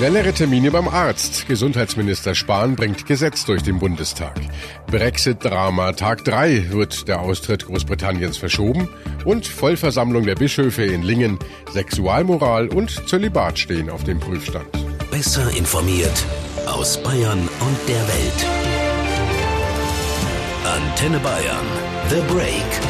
Schnellere 0.00 0.32
Termine 0.32 0.70
beim 0.70 0.88
Arzt. 0.88 1.46
Gesundheitsminister 1.46 2.34
Spahn 2.34 2.74
bringt 2.74 3.04
Gesetz 3.04 3.44
durch 3.44 3.62
den 3.62 3.78
Bundestag. 3.78 4.40
Brexit-Drama 4.86 5.92
Tag 5.92 6.24
3 6.24 6.70
wird 6.70 7.06
der 7.06 7.20
Austritt 7.20 7.66
Großbritanniens 7.66 8.38
verschoben 8.38 8.88
und 9.26 9.46
Vollversammlung 9.46 10.24
der 10.24 10.36
Bischöfe 10.36 10.84
in 10.84 11.02
Lingen. 11.02 11.38
Sexualmoral 11.70 12.68
und 12.68 13.06
Zölibat 13.10 13.58
stehen 13.58 13.90
auf 13.90 14.02
dem 14.04 14.18
Prüfstand. 14.20 14.70
Besser 15.10 15.54
informiert 15.54 16.24
aus 16.64 17.02
Bayern 17.02 17.40
und 17.60 17.78
der 17.86 18.08
Welt. 18.08 18.46
Antenne 20.64 21.18
Bayern. 21.18 21.66
The 22.08 22.22
Break. 22.32 22.89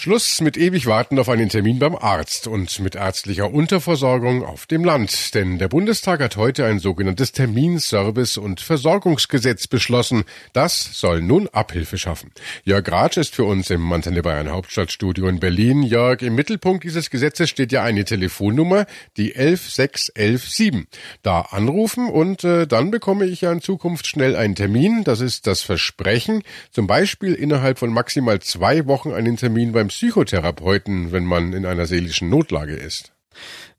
Schluss 0.00 0.40
mit 0.40 0.56
ewig 0.56 0.86
warten 0.86 1.18
auf 1.18 1.28
einen 1.28 1.48
Termin 1.48 1.80
beim 1.80 1.96
Arzt 1.96 2.46
und 2.46 2.78
mit 2.78 2.94
ärztlicher 2.94 3.52
Unterversorgung 3.52 4.44
auf 4.44 4.66
dem 4.66 4.84
Land. 4.84 5.34
Denn 5.34 5.58
der 5.58 5.66
Bundestag 5.66 6.20
hat 6.20 6.36
heute 6.36 6.66
ein 6.66 6.78
sogenanntes 6.78 7.34
Terminservice- 7.34 8.38
und 8.38 8.60
Versorgungsgesetz 8.60 9.66
beschlossen. 9.66 10.22
Das 10.52 10.90
soll 10.92 11.20
nun 11.20 11.48
Abhilfe 11.48 11.98
schaffen. 11.98 12.30
Jörg 12.62 12.88
Ratsch 12.88 13.16
ist 13.16 13.34
für 13.34 13.42
uns 13.42 13.70
im 13.70 13.92
Antenne 13.92 14.22
Bayern 14.22 14.50
Hauptstadtstudio 14.50 15.26
in 15.26 15.40
Berlin. 15.40 15.82
Jörg, 15.82 16.22
im 16.22 16.36
Mittelpunkt 16.36 16.84
dieses 16.84 17.10
Gesetzes 17.10 17.50
steht 17.50 17.72
ja 17.72 17.82
eine 17.82 18.04
Telefonnummer, 18.04 18.86
die 19.16 19.34
11617. 19.34 20.86
Da 21.24 21.40
anrufen 21.40 22.08
und 22.08 22.44
äh, 22.44 22.68
dann 22.68 22.92
bekomme 22.92 23.24
ich 23.24 23.40
ja 23.40 23.50
in 23.50 23.62
Zukunft 23.62 24.06
schnell 24.06 24.36
einen 24.36 24.54
Termin. 24.54 25.02
Das 25.02 25.20
ist 25.20 25.48
das 25.48 25.62
Versprechen. 25.62 26.44
Zum 26.70 26.86
Beispiel 26.86 27.34
innerhalb 27.34 27.80
von 27.80 27.92
maximal 27.92 28.38
zwei 28.38 28.86
Wochen 28.86 29.10
einen 29.10 29.36
Termin 29.36 29.72
beim 29.72 29.87
Psychotherapeuten, 29.88 31.12
wenn 31.12 31.24
man 31.24 31.52
in 31.52 31.66
einer 31.66 31.86
seelischen 31.86 32.28
Notlage 32.28 32.74
ist. 32.74 33.12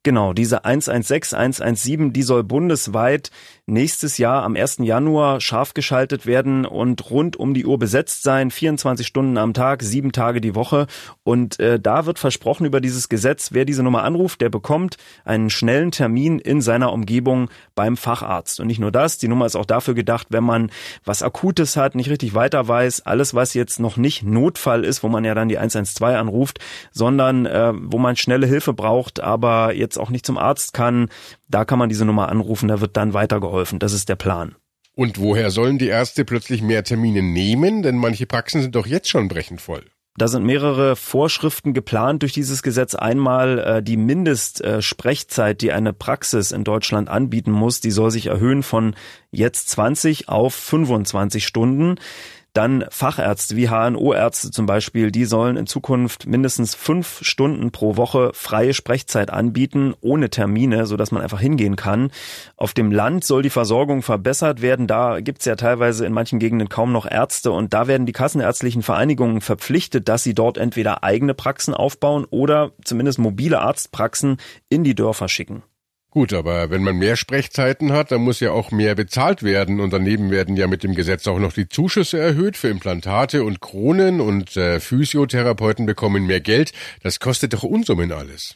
Genau, 0.03 0.31
diese 0.31 0.64
116, 0.64 1.38
117, 1.38 2.14
die 2.14 2.23
soll 2.23 2.45
bundesweit 2.45 3.31
nächstes 3.66 4.17
Jahr 4.17 4.44
am 4.44 4.55
1. 4.55 4.78
Januar 4.80 5.42
scharf 5.42 5.73
geschaltet 5.73 6.25
werden 6.25 6.66
und 6.66 7.11
rund 7.11 7.36
um 7.36 7.53
die 7.53 7.66
Uhr 7.66 7.78
besetzt 7.78 8.23
sein, 8.23 8.50
24 8.50 9.05
Stunden 9.05 9.38
am 9.38 9.53
Tag, 9.53 9.83
sieben 9.83 10.14
Tage 10.14 10.39
die 10.39 10.55
Woche. 10.55 10.88
Und 11.23 11.59
äh, 11.59 11.80
da 11.80 12.05
wird 12.05 12.17
versprochen 12.17 12.66
über 12.66 12.80
dieses 12.80 13.09
Gesetz, 13.09 13.50
wer 13.52 13.66
diese 13.66 13.83
Nummer 13.83 14.03
anruft, 14.03 14.39
der 14.39 14.50
bekommt 14.50 14.95
einen 15.25 15.50
schnellen 15.50 15.92
Termin 15.92 16.39
in 16.39 16.61
seiner 16.61 16.94
Umgebung 16.94 17.50
beim 17.75 17.97
Facharzt. 17.97 18.61
Und 18.61 18.67
nicht 18.67 18.80
nur 18.80 18.92
das, 18.92 19.17
die 19.17 19.27
Nummer 19.27 19.45
ist 19.45 19.58
auch 19.58 19.66
dafür 19.66 19.94
gedacht, 19.95 20.27
wenn 20.30 20.45
man 20.45 20.72
was 21.03 21.23
Akutes 21.23 21.75
hat, 21.75 21.95
nicht 21.95 22.09
richtig 22.09 22.33
weiter 22.33 22.67
weiß, 22.67 23.05
alles, 23.05 23.33
was 23.33 23.53
jetzt 23.53 23.80
noch 23.80 23.97
nicht 23.97 24.23
Notfall 24.23 24.86
ist, 24.86 25.03
wo 25.03 25.09
man 25.09 25.25
ja 25.25 25.36
dann 25.36 25.50
die 25.50 25.58
112 25.58 26.17
anruft, 26.17 26.59
sondern 26.92 27.45
äh, 27.45 27.73
wo 27.75 27.97
man 27.97 28.16
schnelle 28.16 28.47
Hilfe 28.47 28.73
braucht, 28.73 29.20
aber 29.20 29.73
jetzt 29.73 29.88
auch 29.97 30.09
nicht 30.09 30.25
zum 30.25 30.37
Arzt 30.37 30.73
kann, 30.73 31.09
da 31.47 31.65
kann 31.65 31.79
man 31.79 31.89
diese 31.89 32.05
Nummer 32.05 32.29
anrufen, 32.29 32.67
da 32.67 32.81
wird 32.81 32.97
dann 32.97 33.13
weitergeholfen. 33.13 33.79
Das 33.79 33.93
ist 33.93 34.09
der 34.09 34.15
Plan. 34.15 34.55
Und 34.95 35.17
woher 35.17 35.49
sollen 35.49 35.77
die 35.77 35.87
Ärzte 35.87 36.25
plötzlich 36.25 36.61
mehr 36.61 36.83
Termine 36.83 37.21
nehmen? 37.21 37.83
Denn 37.83 37.95
manche 37.95 38.25
Praxen 38.25 38.61
sind 38.61 38.75
doch 38.75 38.85
jetzt 38.85 39.09
schon 39.09 39.29
brechend 39.29 39.61
voll. 39.61 39.85
Da 40.17 40.27
sind 40.27 40.43
mehrere 40.43 40.97
Vorschriften 40.97 41.73
geplant 41.73 42.23
durch 42.23 42.33
dieses 42.33 42.61
Gesetz. 42.61 42.93
Einmal 42.93 43.59
äh, 43.59 43.83
die 43.83 43.95
Mindestsprechzeit, 43.95 45.61
die 45.61 45.71
eine 45.71 45.93
Praxis 45.93 46.51
in 46.51 46.65
Deutschland 46.65 47.07
anbieten 47.07 47.51
muss, 47.51 47.80
die 47.80 47.91
soll 47.91 48.11
sich 48.11 48.25
erhöhen 48.25 48.61
von 48.61 48.95
jetzt 49.31 49.69
20 49.69 50.27
auf 50.27 50.53
25 50.53 51.47
Stunden. 51.47 51.95
Dann 52.54 52.86
Fachärzte 52.89 53.55
wie 53.55 53.70
HNO-Ärzte 53.70 54.52
zum 54.52 54.65
Beispiel, 54.65 55.11
die 55.11 55.26
sollen 55.26 55.55
in 55.55 55.67
Zukunft 55.67 56.26
mindestens 56.26 56.76
fünf 56.76 57.20
Stunden 57.21 57.71
pro 57.71 57.95
Woche 57.95 58.32
freie 58.33 58.73
Sprechzeit 58.73 59.30
anbieten, 59.30 59.93
ohne 60.02 60.30
Termine, 60.30 60.86
sodass 60.86 61.11
man 61.11 61.21
einfach 61.21 61.39
hingehen 61.39 61.76
kann. 61.76 62.11
Auf 62.58 62.73
dem 62.73 62.92
Land 62.92 63.23
soll 63.23 63.43
die 63.43 63.49
Versorgung 63.49 64.02
verbessert 64.02 64.61
werden. 64.61 64.88
Da 64.88 65.20
gibt's 65.20 65.45
ja 65.45 65.55
teilweise 65.55 66.05
in 66.05 66.14
manchen 66.14 66.39
Gegenden 66.39 66.70
kaum 66.70 66.92
noch 66.92 67.09
Ärzte 67.09 67.52
und 67.52 67.73
da 67.73 67.88
werden 67.88 68.05
die 68.05 68.14
kassenärztlichen 68.14 68.82
Vereinigungen 68.82 69.42
verpflichtet, 69.42 70.09
dass 70.09 70.23
sie 70.23 70.33
dort 70.33 70.58
entweder 70.58 71.04
eigene 71.04 71.33
Praxen 71.33 71.73
aufbauen 71.73 72.26
oder 72.30 72.71
zumindest 72.83 73.20
mobile 73.20 73.59
Arztpraxen 73.59 74.38
in 74.70 74.83
die 74.83 74.95
Dörfer 74.95 75.30
schicken. 75.30 75.64
Gut, 76.11 76.33
aber 76.33 76.71
wenn 76.71 76.83
man 76.83 76.97
mehr 76.97 77.15
Sprechzeiten 77.15 77.93
hat, 77.93 78.11
dann 78.11 78.21
muss 78.21 78.39
ja 78.39 78.52
auch 78.52 78.71
mehr 78.71 78.95
bezahlt 78.95 79.43
werden 79.43 79.80
und 79.80 79.93
daneben 79.93 80.31
werden 80.31 80.58
ja 80.58 80.65
mit 80.65 80.81
dem 80.81 80.95
Gesetz 80.95 81.27
auch 81.27 81.37
noch 81.37 81.53
die 81.53 81.70
Zuschüsse 81.70 82.17
erhöht 82.17 82.58
für 82.58 82.70
Implantate 82.70 83.43
und 83.43 83.61
Kronen 83.61 84.20
und 84.20 84.58
äh, 84.58 84.80
Physiotherapeuten 84.80 85.86
bekommen 85.86 86.25
mehr 86.25 86.42
Geld. 86.42 86.71
Das 87.03 87.20
kostet 87.20 87.53
doch 87.53 87.61
Unsummen 87.61 88.11
alles. 88.11 88.55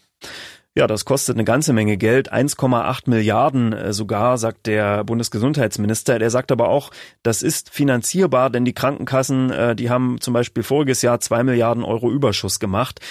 Ja, 0.76 0.88
das 0.88 1.06
kostet 1.06 1.36
eine 1.36 1.44
ganze 1.44 1.72
Menge 1.72 1.98
Geld, 1.98 2.34
1,8 2.34 3.08
Milliarden 3.08 3.74
äh, 3.74 3.94
sogar, 3.94 4.40
sagt 4.40 4.66
der 4.66 5.04
Bundesgesundheitsminister. 5.04 6.18
Der 6.18 6.32
sagt 6.32 6.52
aber 6.52 6.70
auch, 6.70 6.90
das 7.22 7.44
ist 7.44 7.70
finanzierbar, 7.70 8.50
denn 8.50 8.66
die 8.66 8.74
Krankenkassen, 8.74 9.52
äh, 9.52 9.76
die 9.76 9.92
haben 9.92 10.20
zum 10.20 10.34
Beispiel 10.34 10.64
voriges 10.64 11.04
Jahr 11.04 11.20
zwei 11.20 11.44
Milliarden 11.44 11.84
Euro 11.84 12.10
Überschuss 12.10 12.60
gemacht. 12.60 13.02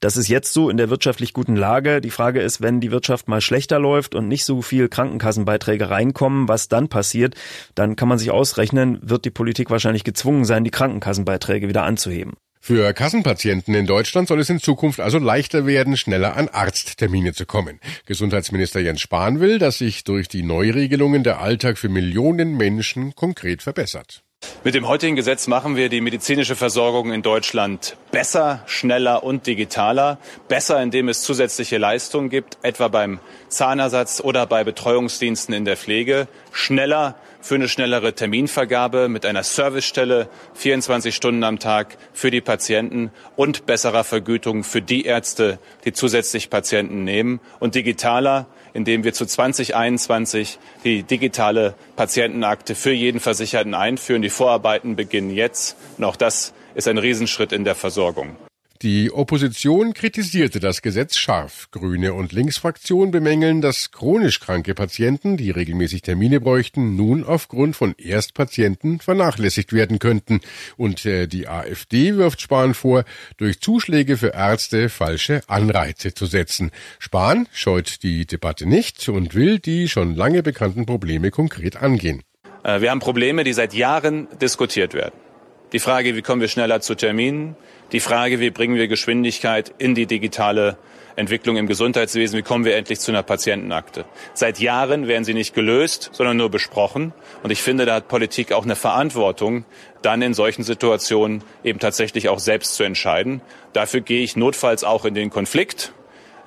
Das 0.00 0.18
ist 0.18 0.28
jetzt 0.28 0.52
so 0.52 0.68
in 0.68 0.76
der 0.76 0.90
wirtschaftlich 0.90 1.32
guten 1.32 1.56
Lage. 1.56 2.02
Die 2.02 2.10
Frage 2.10 2.42
ist, 2.42 2.60
wenn 2.60 2.78
die 2.78 2.90
Wirtschaft 2.90 3.26
mal 3.26 3.40
schlechter 3.40 3.78
läuft 3.78 4.14
und 4.14 4.28
nicht 4.28 4.44
so 4.44 4.60
viel 4.60 4.90
Krankenkassenbeiträge 4.90 5.88
reinkommen, 5.88 6.46
was 6.46 6.68
dann 6.68 6.88
passiert, 6.88 7.36
dann 7.74 7.96
kann 7.96 8.08
man 8.08 8.18
sich 8.18 8.30
ausrechnen, 8.30 8.98
wird 9.00 9.24
die 9.24 9.30
Politik 9.30 9.70
wahrscheinlich 9.70 10.04
gezwungen 10.04 10.44
sein, 10.44 10.62
die 10.62 10.70
Krankenkassenbeiträge 10.70 11.68
wieder 11.68 11.84
anzuheben. 11.84 12.34
Für 12.60 12.92
Kassenpatienten 12.92 13.74
in 13.74 13.86
Deutschland 13.86 14.28
soll 14.28 14.40
es 14.40 14.50
in 14.50 14.60
Zukunft 14.60 15.00
also 15.00 15.18
leichter 15.18 15.66
werden, 15.66 15.96
schneller 15.96 16.36
an 16.36 16.48
Arzttermine 16.48 17.32
zu 17.32 17.46
kommen. 17.46 17.80
Gesundheitsminister 18.06 18.80
Jens 18.80 19.00
Spahn 19.00 19.40
will, 19.40 19.58
dass 19.58 19.78
sich 19.78 20.04
durch 20.04 20.28
die 20.28 20.42
Neuregelungen 20.42 21.22
der 21.22 21.40
Alltag 21.40 21.78
für 21.78 21.88
Millionen 21.88 22.56
Menschen 22.56 23.14
konkret 23.14 23.62
verbessert. 23.62 24.22
Mit 24.68 24.74
dem 24.74 24.86
heutigen 24.86 25.16
Gesetz 25.16 25.46
machen 25.46 25.76
wir 25.76 25.88
die 25.88 26.02
medizinische 26.02 26.54
Versorgung 26.54 27.10
in 27.10 27.22
Deutschland 27.22 27.96
besser, 28.10 28.62
schneller 28.66 29.24
und 29.24 29.46
digitaler. 29.46 30.18
Besser, 30.46 30.82
indem 30.82 31.08
es 31.08 31.22
zusätzliche 31.22 31.78
Leistungen 31.78 32.28
gibt, 32.28 32.58
etwa 32.60 32.88
beim 32.88 33.18
Zahnersatz 33.48 34.20
oder 34.20 34.44
bei 34.44 34.64
Betreuungsdiensten 34.64 35.54
in 35.54 35.64
der 35.64 35.78
Pflege. 35.78 36.28
Schneller 36.52 37.14
für 37.40 37.54
eine 37.54 37.66
schnellere 37.66 38.12
Terminvergabe 38.12 39.08
mit 39.08 39.24
einer 39.24 39.42
Servicestelle 39.42 40.28
24 40.52 41.16
Stunden 41.16 41.44
am 41.44 41.58
Tag 41.58 41.96
für 42.12 42.30
die 42.30 42.42
Patienten 42.42 43.10
und 43.36 43.64
besserer 43.64 44.04
Vergütung 44.04 44.64
für 44.64 44.82
die 44.82 45.06
Ärzte, 45.06 45.58
die 45.86 45.94
zusätzlich 45.94 46.50
Patienten 46.50 47.04
nehmen 47.04 47.40
und 47.58 47.74
digitaler, 47.74 48.44
indem 48.72 49.04
wir 49.04 49.12
zu 49.12 49.26
2021 49.26 50.58
die 50.84 51.02
digitale 51.02 51.74
Patientenakte 51.96 52.74
für 52.74 52.92
jeden 52.92 53.20
Versicherten 53.20 53.74
einführen. 53.74 54.22
Die 54.22 54.30
Vorarbeiten 54.30 54.96
beginnen 54.96 55.30
jetzt 55.30 55.76
und 55.96 56.04
auch 56.04 56.16
das 56.16 56.52
ist 56.74 56.88
ein 56.88 56.98
Riesenschritt 56.98 57.52
in 57.52 57.64
der 57.64 57.74
Versorgung. 57.74 58.36
Die 58.82 59.10
Opposition 59.10 59.92
kritisierte 59.92 60.60
das 60.60 60.82
Gesetz 60.82 61.16
scharf. 61.16 61.68
Grüne 61.72 62.14
und 62.14 62.30
Linksfraktion 62.30 63.10
bemängeln, 63.10 63.60
dass 63.60 63.90
chronisch 63.90 64.38
kranke 64.38 64.72
Patienten, 64.72 65.36
die 65.36 65.50
regelmäßig 65.50 66.02
Termine 66.02 66.40
bräuchten, 66.40 66.94
nun 66.94 67.24
aufgrund 67.24 67.74
von 67.74 67.96
Erstpatienten 67.98 69.00
vernachlässigt 69.00 69.72
werden 69.72 69.98
könnten. 69.98 70.42
Und 70.76 71.04
äh, 71.06 71.26
die 71.26 71.48
AfD 71.48 72.14
wirft 72.14 72.40
Spahn 72.40 72.72
vor, 72.72 73.02
durch 73.36 73.60
Zuschläge 73.60 74.16
für 74.16 74.34
Ärzte 74.34 74.88
falsche 74.90 75.40
Anreize 75.48 76.14
zu 76.14 76.26
setzen. 76.26 76.70
Spahn 77.00 77.48
scheut 77.52 78.04
die 78.04 78.26
Debatte 78.26 78.64
nicht 78.64 79.08
und 79.08 79.34
will 79.34 79.58
die 79.58 79.88
schon 79.88 80.14
lange 80.14 80.44
bekannten 80.44 80.86
Probleme 80.86 81.32
konkret 81.32 81.74
angehen. 81.74 82.22
Äh, 82.62 82.80
wir 82.80 82.92
haben 82.92 83.00
Probleme, 83.00 83.42
die 83.42 83.54
seit 83.54 83.74
Jahren 83.74 84.28
diskutiert 84.40 84.94
werden. 84.94 85.27
Die 85.72 85.80
Frage, 85.80 86.16
wie 86.16 86.22
kommen 86.22 86.40
wir 86.40 86.48
schneller 86.48 86.80
zu 86.80 86.94
Terminen? 86.94 87.54
Die 87.92 88.00
Frage, 88.00 88.40
wie 88.40 88.48
bringen 88.48 88.76
wir 88.76 88.88
Geschwindigkeit 88.88 89.74
in 89.76 89.94
die 89.94 90.06
digitale 90.06 90.78
Entwicklung 91.14 91.58
im 91.58 91.66
Gesundheitswesen? 91.66 92.38
Wie 92.38 92.42
kommen 92.42 92.64
wir 92.64 92.74
endlich 92.74 93.00
zu 93.00 93.10
einer 93.10 93.22
Patientenakte? 93.22 94.06
Seit 94.32 94.60
Jahren 94.60 95.08
werden 95.08 95.24
sie 95.24 95.34
nicht 95.34 95.54
gelöst, 95.54 96.08
sondern 96.12 96.38
nur 96.38 96.50
besprochen. 96.50 97.12
Und 97.42 97.50
ich 97.50 97.60
finde, 97.60 97.84
da 97.84 97.96
hat 97.96 98.08
Politik 98.08 98.52
auch 98.52 98.64
eine 98.64 98.76
Verantwortung, 98.76 99.66
dann 100.00 100.22
in 100.22 100.32
solchen 100.32 100.62
Situationen 100.62 101.44
eben 101.62 101.78
tatsächlich 101.78 102.30
auch 102.30 102.38
selbst 102.38 102.74
zu 102.76 102.82
entscheiden. 102.82 103.42
Dafür 103.74 104.00
gehe 104.00 104.22
ich 104.22 104.36
notfalls 104.36 104.84
auch 104.84 105.04
in 105.04 105.12
den 105.12 105.28
Konflikt. 105.28 105.92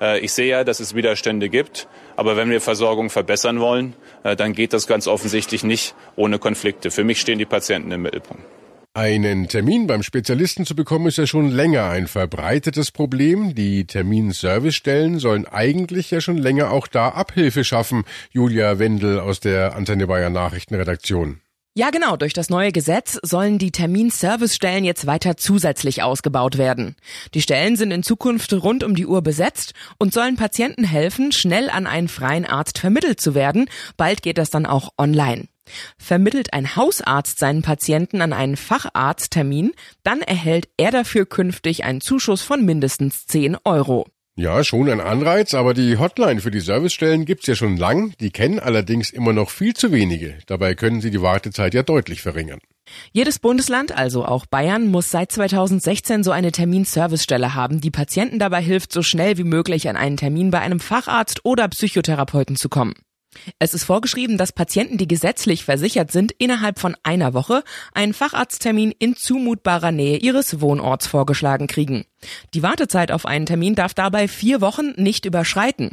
Äh, 0.00 0.18
ich 0.18 0.32
sehe 0.32 0.48
ja, 0.48 0.64
dass 0.64 0.80
es 0.80 0.96
Widerstände 0.96 1.48
gibt. 1.48 1.86
Aber 2.16 2.36
wenn 2.36 2.50
wir 2.50 2.60
Versorgung 2.60 3.08
verbessern 3.08 3.60
wollen, 3.60 3.94
äh, 4.24 4.34
dann 4.34 4.52
geht 4.52 4.72
das 4.72 4.88
ganz 4.88 5.06
offensichtlich 5.06 5.62
nicht 5.62 5.94
ohne 6.16 6.40
Konflikte. 6.40 6.90
Für 6.90 7.04
mich 7.04 7.20
stehen 7.20 7.38
die 7.38 7.46
Patienten 7.46 7.92
im 7.92 8.02
Mittelpunkt. 8.02 8.42
Einen 8.94 9.48
Termin 9.48 9.86
beim 9.86 10.02
Spezialisten 10.02 10.66
zu 10.66 10.76
bekommen, 10.76 11.06
ist 11.06 11.16
ja 11.16 11.26
schon 11.26 11.50
länger 11.50 11.88
ein 11.88 12.06
verbreitetes 12.06 12.90
Problem. 12.90 13.54
Die 13.54 13.86
Terminservicestellen 13.86 15.18
sollen 15.18 15.46
eigentlich 15.46 16.10
ja 16.10 16.20
schon 16.20 16.36
länger 16.36 16.70
auch 16.70 16.86
da 16.86 17.08
Abhilfe 17.08 17.64
schaffen. 17.64 18.04
Julia 18.32 18.78
Wendel 18.78 19.18
aus 19.18 19.40
der 19.40 19.76
Antenne 19.76 20.06
Bayern 20.06 20.34
Nachrichtenredaktion. 20.34 21.40
Ja, 21.74 21.88
genau. 21.88 22.18
Durch 22.18 22.34
das 22.34 22.50
neue 22.50 22.70
Gesetz 22.70 23.18
sollen 23.22 23.56
die 23.56 23.70
Terminservicestellen 23.70 24.84
jetzt 24.84 25.06
weiter 25.06 25.38
zusätzlich 25.38 26.02
ausgebaut 26.02 26.58
werden. 26.58 26.94
Die 27.32 27.40
Stellen 27.40 27.76
sind 27.76 27.92
in 27.92 28.02
Zukunft 28.02 28.52
rund 28.52 28.84
um 28.84 28.94
die 28.94 29.06
Uhr 29.06 29.22
besetzt 29.22 29.72
und 29.98 30.12
sollen 30.12 30.36
Patienten 30.36 30.84
helfen, 30.84 31.32
schnell 31.32 31.70
an 31.70 31.86
einen 31.86 32.08
freien 32.08 32.44
Arzt 32.44 32.78
vermittelt 32.78 33.22
zu 33.22 33.34
werden. 33.34 33.70
Bald 33.96 34.20
geht 34.20 34.36
das 34.36 34.50
dann 34.50 34.66
auch 34.66 34.90
online. 34.98 35.48
Vermittelt 35.98 36.52
ein 36.52 36.76
Hausarzt 36.76 37.38
seinen 37.38 37.62
Patienten 37.62 38.20
an 38.20 38.32
einen 38.32 38.56
Facharzttermin, 38.56 39.72
dann 40.02 40.20
erhält 40.20 40.68
er 40.76 40.90
dafür 40.90 41.26
künftig 41.26 41.84
einen 41.84 42.00
Zuschuss 42.00 42.42
von 42.42 42.64
mindestens 42.64 43.26
10 43.26 43.58
Euro. 43.64 44.06
Ja, 44.34 44.64
schon 44.64 44.88
ein 44.88 45.00
Anreiz, 45.00 45.52
aber 45.52 45.74
die 45.74 45.98
Hotline 45.98 46.40
für 46.40 46.50
die 46.50 46.60
Servicestellen 46.60 47.26
gibt's 47.26 47.46
ja 47.46 47.54
schon 47.54 47.76
lang. 47.76 48.14
Die 48.18 48.30
kennen 48.30 48.58
allerdings 48.58 49.10
immer 49.10 49.34
noch 49.34 49.50
viel 49.50 49.74
zu 49.74 49.92
wenige. 49.92 50.38
Dabei 50.46 50.74
können 50.74 51.02
sie 51.02 51.10
die 51.10 51.20
Wartezeit 51.20 51.74
ja 51.74 51.82
deutlich 51.82 52.22
verringern. 52.22 52.60
Jedes 53.12 53.38
Bundesland, 53.38 53.92
also 53.92 54.24
auch 54.24 54.46
Bayern, 54.46 54.86
muss 54.86 55.10
seit 55.10 55.32
2016 55.32 56.24
so 56.24 56.30
eine 56.30 56.50
Terminservicestelle 56.50 57.54
haben, 57.54 57.82
die 57.82 57.90
Patienten 57.90 58.38
dabei 58.38 58.62
hilft, 58.62 58.92
so 58.92 59.02
schnell 59.02 59.36
wie 59.36 59.44
möglich 59.44 59.88
an 59.90 59.96
einen 59.96 60.16
Termin 60.16 60.50
bei 60.50 60.60
einem 60.60 60.80
Facharzt 60.80 61.44
oder 61.44 61.68
Psychotherapeuten 61.68 62.56
zu 62.56 62.70
kommen. 62.70 62.94
Es 63.58 63.74
ist 63.74 63.84
vorgeschrieben, 63.84 64.36
dass 64.36 64.52
Patienten, 64.52 64.98
die 64.98 65.08
gesetzlich 65.08 65.64
versichert 65.64 66.10
sind, 66.12 66.32
innerhalb 66.32 66.78
von 66.78 66.96
einer 67.02 67.34
Woche 67.34 67.62
einen 67.94 68.12
Facharzttermin 68.12 68.92
in 68.98 69.16
zumutbarer 69.16 69.90
Nähe 69.90 70.18
ihres 70.18 70.60
Wohnorts 70.60 71.06
vorgeschlagen 71.06 71.66
kriegen. 71.66 72.04
Die 72.54 72.62
Wartezeit 72.62 73.10
auf 73.10 73.26
einen 73.26 73.46
Termin 73.46 73.74
darf 73.74 73.94
dabei 73.94 74.28
vier 74.28 74.60
Wochen 74.60 74.92
nicht 74.96 75.24
überschreiten. 75.24 75.92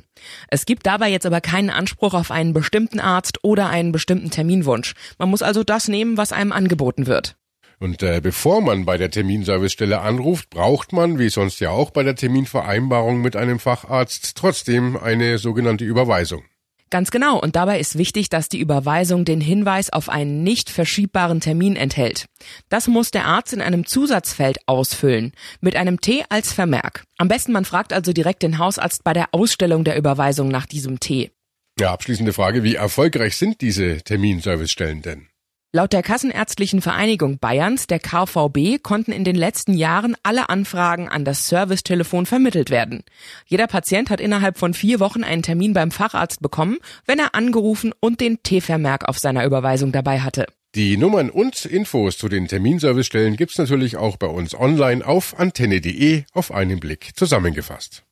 Es 0.49 0.65
gibt 0.65 0.85
dabei 0.85 1.09
jetzt 1.09 1.25
aber 1.25 1.41
keinen 1.41 1.69
Anspruch 1.69 2.13
auf 2.13 2.29
einen 2.29 2.53
bestimmten 2.53 2.99
Arzt 2.99 3.39
oder 3.43 3.69
einen 3.69 3.91
bestimmten 3.91 4.29
Terminwunsch. 4.29 4.93
Man 5.17 5.29
muss 5.29 5.41
also 5.41 5.63
das 5.63 5.87
nehmen, 5.87 6.17
was 6.17 6.33
einem 6.33 6.51
angeboten 6.51 7.07
wird. 7.07 7.35
Und 7.79 8.03
äh, 8.03 8.19
bevor 8.21 8.59
man 8.59 8.83
bei 8.83 8.97
der 8.97 9.09
Terminservicestelle 9.09 10.01
anruft, 10.01 10.49
braucht 10.49 10.91
man, 10.91 11.17
wie 11.17 11.29
sonst 11.29 11.61
ja 11.61 11.69
auch 11.69 11.91
bei 11.91 12.03
der 12.03 12.15
Terminvereinbarung 12.15 13.21
mit 13.21 13.37
einem 13.37 13.57
Facharzt, 13.57 14.35
trotzdem 14.35 14.97
eine 14.97 15.37
sogenannte 15.37 15.85
Überweisung. 15.85 16.43
Ganz 16.89 17.11
genau. 17.11 17.39
Und 17.39 17.55
dabei 17.55 17.79
ist 17.79 17.97
wichtig, 17.97 18.29
dass 18.29 18.49
die 18.49 18.59
Überweisung 18.59 19.23
den 19.23 19.41
Hinweis 19.41 19.91
auf 19.91 20.09
einen 20.09 20.43
nicht 20.43 20.69
verschiebbaren 20.69 21.39
Termin 21.39 21.75
enthält. 21.75 22.25
Das 22.69 22.87
muss 22.87 23.11
der 23.11 23.25
Arzt 23.25 23.53
in 23.53 23.61
einem 23.61 23.85
Zusatzfeld 23.85 24.57
ausfüllen, 24.65 25.33
mit 25.61 25.75
einem 25.75 26.01
T 26.01 26.23
als 26.29 26.51
Vermerk. 26.51 27.03
Am 27.17 27.27
besten 27.27 27.51
man 27.51 27.65
fragt 27.65 27.93
also 27.93 28.11
direkt 28.11 28.41
den 28.41 28.57
Hausarzt 28.57 29.03
bei 29.03 29.13
der 29.13 29.27
Ausstellung 29.33 29.83
der 29.83 29.97
Überweisung 29.97 30.47
nach 30.47 30.65
diesem 30.65 30.99
T. 30.99 31.31
Ja, 31.79 31.93
abschließende 31.93 32.33
Frage. 32.33 32.63
Wie 32.63 32.75
erfolgreich 32.75 33.37
sind 33.37 33.61
diese 33.61 34.01
Terminservicestellen 34.01 35.01
denn? 35.01 35.27
Laut 35.71 35.93
der 35.93 36.01
Kassenärztlichen 36.01 36.81
Vereinigung 36.81 37.37
Bayerns, 37.37 37.85
der 37.85 37.99
KVB, 37.99 38.81
konnten 38.81 39.11
in 39.11 39.23
den 39.23 39.35
letzten 39.35 39.73
Jahren 39.73 40.15
alle 40.23 40.49
Anfragen 40.49 41.07
an 41.07 41.25
das 41.25 41.47
Servicetelefon 41.47 42.25
vermittelt 42.25 42.71
werden. 42.71 43.03
Jeder 43.45 43.67
Patient 43.67 44.09
hat 44.09 44.19
innerhalb 44.19 44.57
von 44.57 44.73
vier 44.73 44.99
Wochen 44.99 45.23
einen 45.23 45.43
Termin 45.43 45.73
beim 45.73 45.91
Facharzt 45.91 46.41
bekommen, 46.41 46.77
wenn 47.05 47.19
er 47.19 47.35
angerufen 47.35 47.93
und 47.99 48.19
den 48.19 48.41
T-Vermerk 48.41 49.07
auf 49.07 49.19
seiner 49.19 49.45
Überweisung 49.45 49.91
dabei 49.91 50.21
hatte. 50.21 50.47
Die 50.73 50.97
Nummern 50.97 51.29
und 51.29 51.65
Infos 51.65 52.17
zu 52.17 52.29
den 52.29 52.47
Terminservicestellen 52.47 53.35
gibt's 53.35 53.59
natürlich 53.59 53.95
auch 53.95 54.17
bei 54.17 54.27
uns 54.27 54.55
online 54.55 55.05
auf 55.05 55.37
antenne.de 55.37 56.23
auf 56.33 56.51
einen 56.51 56.79
Blick 56.79 57.11
zusammengefasst. 57.15 58.03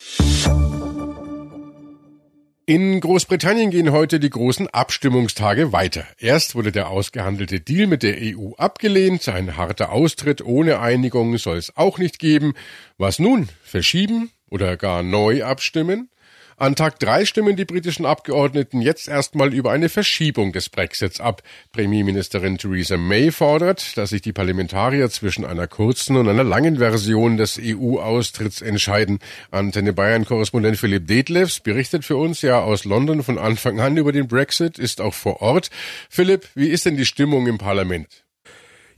In 2.70 3.00
Großbritannien 3.00 3.72
gehen 3.72 3.94
heute 3.94 4.20
die 4.20 4.30
großen 4.30 4.68
Abstimmungstage 4.68 5.72
weiter. 5.72 6.06
Erst 6.20 6.54
wurde 6.54 6.74
der 6.74 6.90
ausgehandelte 6.90 7.62
Deal 7.62 7.88
mit 7.88 8.04
der 8.04 8.18
EU 8.20 8.56
abgelehnt, 8.58 9.26
ein 9.30 9.56
harter 9.56 9.94
Austritt 9.94 10.44
ohne 10.44 10.82
Einigung 10.82 11.38
soll 11.38 11.56
es 11.56 11.78
auch 11.78 11.98
nicht 11.98 12.20
geben. 12.20 12.56
Was 12.98 13.20
nun? 13.20 13.48
Verschieben 13.64 14.32
oder 14.50 14.76
gar 14.76 15.02
neu 15.02 15.46
abstimmen? 15.46 16.10
An 16.60 16.76
Tag 16.76 16.98
drei 16.98 17.24
stimmen 17.26 17.56
die 17.56 17.66
britischen 17.66 18.08
Abgeordneten 18.08 18.82
jetzt 18.82 19.08
erstmal 19.08 19.54
über 19.54 19.72
eine 19.72 19.90
Verschiebung 19.90 20.54
des 20.54 20.70
Brexits 20.70 21.22
ab. 21.22 21.44
Premierministerin 21.72 22.58
Theresa 22.58 22.98
May 22.98 23.32
fordert, 23.32 23.96
dass 23.96 24.10
sich 24.10 24.24
die 24.24 24.34
Parlamentarier 24.34 25.08
zwischen 25.12 25.46
einer 25.46 25.68
kurzen 25.68 26.18
und 26.18 26.28
einer 26.28 26.44
langen 26.44 26.78
Version 26.78 27.38
des 27.38 27.60
EU-Austritts 27.62 28.64
entscheiden. 28.64 29.20
Antenne 29.52 29.94
Bayern-Korrespondent 29.94 30.78
Philipp 30.78 31.06
Detlefs 31.06 31.60
berichtet 31.60 32.06
für 32.06 32.18
uns 32.18 32.42
ja 32.42 32.60
aus 32.60 32.86
London 32.86 33.22
von 33.22 33.38
Anfang 33.38 33.80
an 33.80 33.96
über 33.96 34.12
den 34.12 34.28
Brexit, 34.28 34.80
ist 34.80 35.00
auch 35.00 35.14
vor 35.14 35.44
Ort. 35.44 35.70
Philipp, 36.10 36.48
wie 36.56 36.70
ist 36.70 36.88
denn 36.88 36.98
die 36.98 37.06
Stimmung 37.06 37.46
im 37.46 37.60
Parlament? 37.60 38.27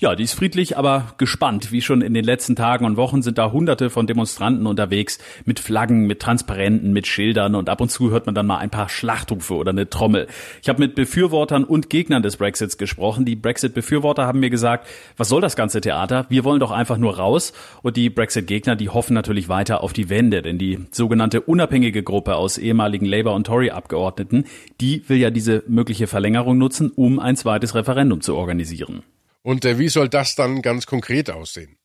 Ja, 0.01 0.15
die 0.15 0.23
ist 0.23 0.33
friedlich, 0.33 0.77
aber 0.77 1.13
gespannt. 1.17 1.73
Wie 1.73 1.81
schon 1.81 2.01
in 2.01 2.13
den 2.13 2.23
letzten 2.23 2.55
Tagen 2.55 2.85
und 2.85 2.95
Wochen 2.95 3.21
sind 3.21 3.37
da 3.37 3.51
hunderte 3.51 3.89
von 3.89 4.07
Demonstranten 4.07 4.65
unterwegs 4.65 5.19
mit 5.43 5.59
Flaggen, 5.59 6.07
mit 6.07 6.21
Transparenten, 6.21 6.93
mit 6.93 7.05
Schildern 7.05 7.53
und 7.53 7.67
ab 7.67 7.81
und 7.81 7.91
zu 7.91 8.09
hört 8.09 8.25
man 8.25 8.33
dann 8.33 8.47
mal 8.47 8.59
ein 8.59 8.69
paar 8.69 8.87
Schlachtrufe 8.87 9.55
oder 9.55 9.71
eine 9.71 9.89
Trommel. 9.89 10.27
Ich 10.61 10.69
habe 10.69 10.79
mit 10.79 10.95
Befürwortern 10.95 11.65
und 11.65 11.89
Gegnern 11.89 12.23
des 12.23 12.37
Brexits 12.37 12.77
gesprochen. 12.77 13.25
Die 13.25 13.35
Brexit-Befürworter 13.35 14.25
haben 14.25 14.39
mir 14.39 14.49
gesagt, 14.49 14.87
was 15.17 15.27
soll 15.27 15.41
das 15.41 15.57
ganze 15.57 15.81
Theater? 15.81 16.25
Wir 16.29 16.45
wollen 16.45 16.61
doch 16.61 16.71
einfach 16.71 16.97
nur 16.97 17.17
raus. 17.17 17.51
Und 17.81 17.97
die 17.97 18.09
Brexit-Gegner, 18.09 18.77
die 18.77 18.87
hoffen 18.87 19.13
natürlich 19.13 19.49
weiter 19.49 19.83
auf 19.83 19.91
die 19.91 20.07
Wende, 20.07 20.41
denn 20.41 20.57
die 20.57 20.79
sogenannte 20.91 21.41
unabhängige 21.41 22.03
Gruppe 22.03 22.37
aus 22.37 22.57
ehemaligen 22.57 23.05
Labour- 23.05 23.35
und 23.35 23.47
Tory-Abgeordneten, 23.47 24.45
die 24.79 25.03
will 25.09 25.17
ja 25.17 25.29
diese 25.29 25.61
mögliche 25.67 26.07
Verlängerung 26.07 26.57
nutzen, 26.57 26.89
um 26.89 27.19
ein 27.19 27.35
zweites 27.35 27.75
Referendum 27.75 28.21
zu 28.21 28.37
organisieren. 28.37 29.03
Und 29.49 29.65
äh, 29.65 29.79
wie 29.79 29.89
soll 29.89 30.09
das 30.09 30.35
dann 30.35 30.61
ganz 30.61 30.85
konkret 30.85 31.31
aussehen? 31.31 31.75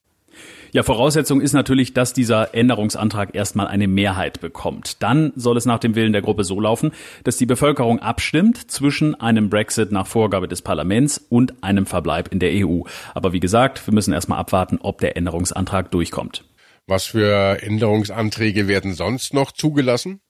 Ja, 0.72 0.82
Voraussetzung 0.82 1.40
ist 1.40 1.54
natürlich, 1.54 1.94
dass 1.94 2.12
dieser 2.12 2.54
Änderungsantrag 2.54 3.34
erstmal 3.34 3.68
eine 3.68 3.88
Mehrheit 3.88 4.42
bekommt. 4.42 5.02
Dann 5.02 5.32
soll 5.34 5.56
es 5.56 5.64
nach 5.64 5.78
dem 5.78 5.94
Willen 5.94 6.12
der 6.12 6.20
Gruppe 6.20 6.44
so 6.44 6.60
laufen, 6.60 6.92
dass 7.22 7.38
die 7.38 7.46
Bevölkerung 7.46 8.00
abstimmt 8.00 8.70
zwischen 8.70 9.18
einem 9.18 9.48
Brexit 9.48 9.92
nach 9.92 10.06
Vorgabe 10.06 10.46
des 10.46 10.60
Parlaments 10.60 11.16
und 11.16 11.54
einem 11.64 11.86
Verbleib 11.86 12.30
in 12.30 12.38
der 12.38 12.50
EU. 12.52 12.82
Aber 13.14 13.32
wie 13.32 13.40
gesagt, 13.40 13.86
wir 13.86 13.94
müssen 13.94 14.12
erstmal 14.12 14.40
abwarten, 14.40 14.78
ob 14.82 14.98
der 14.98 15.16
Änderungsantrag 15.16 15.90
durchkommt. 15.90 16.44
Was 16.86 17.06
für 17.06 17.62
Änderungsanträge 17.62 18.68
werden 18.68 18.92
sonst 18.92 19.32
noch 19.32 19.52
zugelassen? 19.52 20.20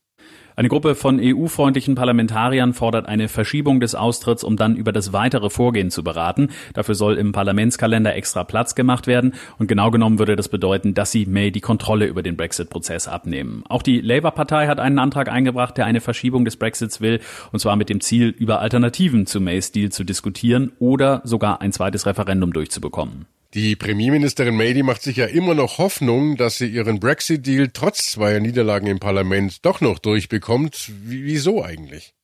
Eine 0.56 0.68
Gruppe 0.68 0.94
von 0.94 1.18
EU-freundlichen 1.20 1.96
Parlamentariern 1.96 2.74
fordert 2.74 3.06
eine 3.06 3.26
Verschiebung 3.26 3.80
des 3.80 3.96
Austritts, 3.96 4.44
um 4.44 4.56
dann 4.56 4.76
über 4.76 4.92
das 4.92 5.12
weitere 5.12 5.50
Vorgehen 5.50 5.90
zu 5.90 6.04
beraten. 6.04 6.50
Dafür 6.74 6.94
soll 6.94 7.16
im 7.16 7.32
Parlamentskalender 7.32 8.14
extra 8.14 8.44
Platz 8.44 8.76
gemacht 8.76 9.08
werden. 9.08 9.34
Und 9.58 9.66
genau 9.66 9.90
genommen 9.90 10.20
würde 10.20 10.36
das 10.36 10.48
bedeuten, 10.48 10.94
dass 10.94 11.10
sie 11.10 11.26
May 11.26 11.50
die 11.50 11.60
Kontrolle 11.60 12.06
über 12.06 12.22
den 12.22 12.36
Brexit-Prozess 12.36 13.08
abnehmen. 13.08 13.64
Auch 13.68 13.82
die 13.82 14.00
Labour-Partei 14.00 14.68
hat 14.68 14.78
einen 14.78 15.00
Antrag 15.00 15.28
eingebracht, 15.28 15.76
der 15.76 15.86
eine 15.86 16.00
Verschiebung 16.00 16.44
des 16.44 16.56
Brexits 16.56 17.00
will. 17.00 17.18
Und 17.50 17.58
zwar 17.58 17.74
mit 17.74 17.88
dem 17.88 18.00
Ziel, 18.00 18.28
über 18.28 18.60
Alternativen 18.60 19.26
zu 19.26 19.40
Mays 19.40 19.72
Deal 19.72 19.90
zu 19.90 20.04
diskutieren 20.04 20.70
oder 20.78 21.20
sogar 21.24 21.62
ein 21.62 21.72
zweites 21.72 22.06
Referendum 22.06 22.52
durchzubekommen. 22.52 23.26
Die 23.54 23.76
Premierministerin 23.76 24.56
May, 24.56 24.74
die 24.74 24.82
macht 24.82 25.02
sich 25.02 25.16
ja 25.16 25.26
immer 25.26 25.54
noch 25.54 25.78
Hoffnung, 25.78 26.36
dass 26.36 26.58
sie 26.58 26.66
ihren 26.66 26.98
Brexit-Deal 26.98 27.68
trotz 27.72 28.10
zweier 28.10 28.40
Niederlagen 28.40 28.88
im 28.88 28.98
Parlament 28.98 29.64
doch 29.64 29.80
noch 29.80 30.00
durchbekommt. 30.00 30.90
Wieso 31.04 31.62
eigentlich? 31.62 32.14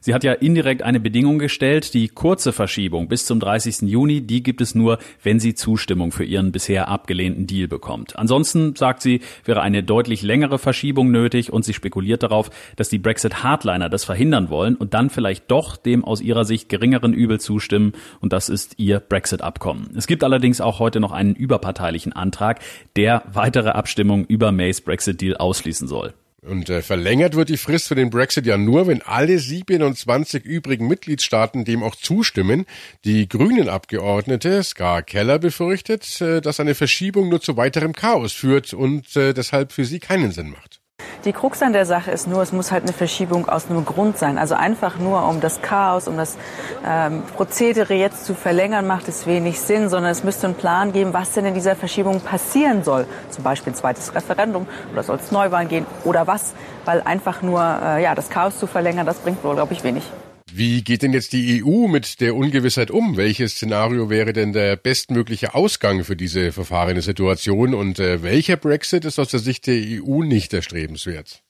Sie 0.00 0.14
hat 0.14 0.24
ja 0.24 0.32
indirekt 0.32 0.82
eine 0.82 1.00
Bedingung 1.00 1.38
gestellt, 1.38 1.94
die 1.94 2.08
kurze 2.08 2.52
Verschiebung 2.52 3.08
bis 3.08 3.26
zum 3.26 3.40
30. 3.40 3.82
Juni, 3.82 4.20
die 4.20 4.42
gibt 4.42 4.60
es 4.60 4.74
nur, 4.74 4.98
wenn 5.22 5.40
sie 5.40 5.54
Zustimmung 5.54 6.12
für 6.12 6.24
ihren 6.24 6.52
bisher 6.52 6.88
abgelehnten 6.88 7.46
Deal 7.46 7.68
bekommt. 7.68 8.18
Ansonsten, 8.18 8.76
sagt 8.76 9.02
sie, 9.02 9.20
wäre 9.44 9.62
eine 9.62 9.82
deutlich 9.82 10.22
längere 10.22 10.58
Verschiebung 10.58 11.10
nötig 11.10 11.52
und 11.52 11.64
sie 11.64 11.74
spekuliert 11.74 12.22
darauf, 12.22 12.50
dass 12.76 12.88
die 12.88 12.98
Brexit-Hardliner 12.98 13.88
das 13.88 14.04
verhindern 14.04 14.50
wollen 14.50 14.76
und 14.76 14.94
dann 14.94 15.10
vielleicht 15.10 15.50
doch 15.50 15.76
dem 15.76 16.04
aus 16.04 16.20
ihrer 16.20 16.44
Sicht 16.44 16.68
geringeren 16.68 17.12
Übel 17.12 17.40
zustimmen 17.40 17.92
und 18.20 18.32
das 18.32 18.48
ist 18.48 18.74
ihr 18.78 19.00
Brexit-Abkommen. 19.00 19.90
Es 19.96 20.06
gibt 20.06 20.24
allerdings 20.24 20.60
auch 20.60 20.78
heute 20.78 21.00
noch 21.00 21.12
einen 21.12 21.34
überparteilichen 21.34 22.12
Antrag, 22.12 22.60
der 22.96 23.22
weitere 23.32 23.70
Abstimmung 23.70 24.24
über 24.26 24.52
Mays 24.52 24.80
Brexit-Deal 24.80 25.36
ausschließen 25.36 25.88
soll. 25.88 26.14
Und 26.42 26.68
äh, 26.70 26.82
verlängert 26.82 27.34
wird 27.34 27.48
die 27.48 27.56
Frist 27.56 27.88
für 27.88 27.94
den 27.94 28.10
Brexit 28.10 28.46
ja 28.46 28.56
nur, 28.56 28.86
wenn 28.86 29.02
alle 29.02 29.38
27 29.38 30.44
übrigen 30.44 30.86
Mitgliedstaaten 30.86 31.64
dem 31.64 31.82
auch 31.82 31.96
zustimmen. 31.96 32.66
Die 33.04 33.28
grünen 33.28 33.68
Abgeordnete 33.68 34.62
Ska 34.62 35.02
Keller 35.02 35.38
befürchtet, 35.38 36.20
äh, 36.20 36.40
dass 36.40 36.60
eine 36.60 36.74
Verschiebung 36.74 37.28
nur 37.28 37.40
zu 37.40 37.56
weiterem 37.56 37.94
Chaos 37.94 38.32
führt 38.32 38.74
und 38.74 39.16
äh, 39.16 39.32
deshalb 39.32 39.72
für 39.72 39.84
sie 39.84 39.98
keinen 39.98 40.30
Sinn 40.30 40.50
macht. 40.50 40.75
Die 41.26 41.32
Krux 41.32 41.60
an 41.60 41.72
der 41.72 41.86
Sache 41.86 42.12
ist 42.12 42.28
nur, 42.28 42.40
es 42.40 42.52
muss 42.52 42.70
halt 42.70 42.84
eine 42.84 42.92
Verschiebung 42.92 43.48
aus 43.48 43.68
einem 43.68 43.84
Grund 43.84 44.16
sein. 44.16 44.38
Also 44.38 44.54
einfach 44.54 44.96
nur 44.96 45.28
um 45.28 45.40
das 45.40 45.60
Chaos, 45.60 46.06
um 46.06 46.16
das 46.16 46.38
ähm, 46.86 47.24
Prozedere 47.34 47.94
jetzt 47.94 48.24
zu 48.24 48.34
verlängern, 48.36 48.86
macht 48.86 49.08
es 49.08 49.26
wenig 49.26 49.60
Sinn, 49.60 49.88
sondern 49.88 50.12
es 50.12 50.22
müsste 50.22 50.46
einen 50.46 50.54
Plan 50.54 50.92
geben, 50.92 51.12
was 51.12 51.32
denn 51.32 51.44
in 51.44 51.54
dieser 51.54 51.74
Verschiebung 51.74 52.20
passieren 52.20 52.84
soll. 52.84 53.08
Zum 53.30 53.42
Beispiel 53.42 53.72
ein 53.72 53.76
zweites 53.76 54.14
Referendum 54.14 54.68
oder 54.92 55.02
soll 55.02 55.16
es 55.16 55.32
Neuwahlen 55.32 55.66
gehen 55.66 55.84
oder 56.04 56.28
was. 56.28 56.54
Weil 56.84 57.02
einfach 57.02 57.42
nur 57.42 57.60
äh, 57.60 58.04
ja, 58.04 58.14
das 58.14 58.30
Chaos 58.30 58.56
zu 58.56 58.68
verlängern, 58.68 59.04
das 59.04 59.18
bringt 59.18 59.42
wohl, 59.42 59.56
glaube 59.56 59.72
ich, 59.72 59.82
wenig. 59.82 60.04
Wie 60.52 60.82
geht 60.82 61.02
denn 61.02 61.12
jetzt 61.12 61.32
die 61.32 61.64
EU 61.64 61.88
mit 61.88 62.20
der 62.20 62.36
Ungewissheit 62.36 62.92
um? 62.92 63.16
Welches 63.16 63.56
Szenario 63.56 64.10
wäre 64.10 64.32
denn 64.32 64.52
der 64.52 64.76
bestmögliche 64.76 65.56
Ausgang 65.56 66.04
für 66.04 66.14
diese 66.14 66.52
verfahrene 66.52 67.02
Situation 67.02 67.74
und 67.74 67.98
äh, 67.98 68.22
welcher 68.22 68.56
Brexit 68.56 69.04
ist 69.04 69.18
aus 69.18 69.28
der 69.28 69.40
Sicht 69.40 69.66
der 69.66 69.74
EU 69.74 70.22
nicht 70.22 70.54
erstrebenswert? 70.54 71.42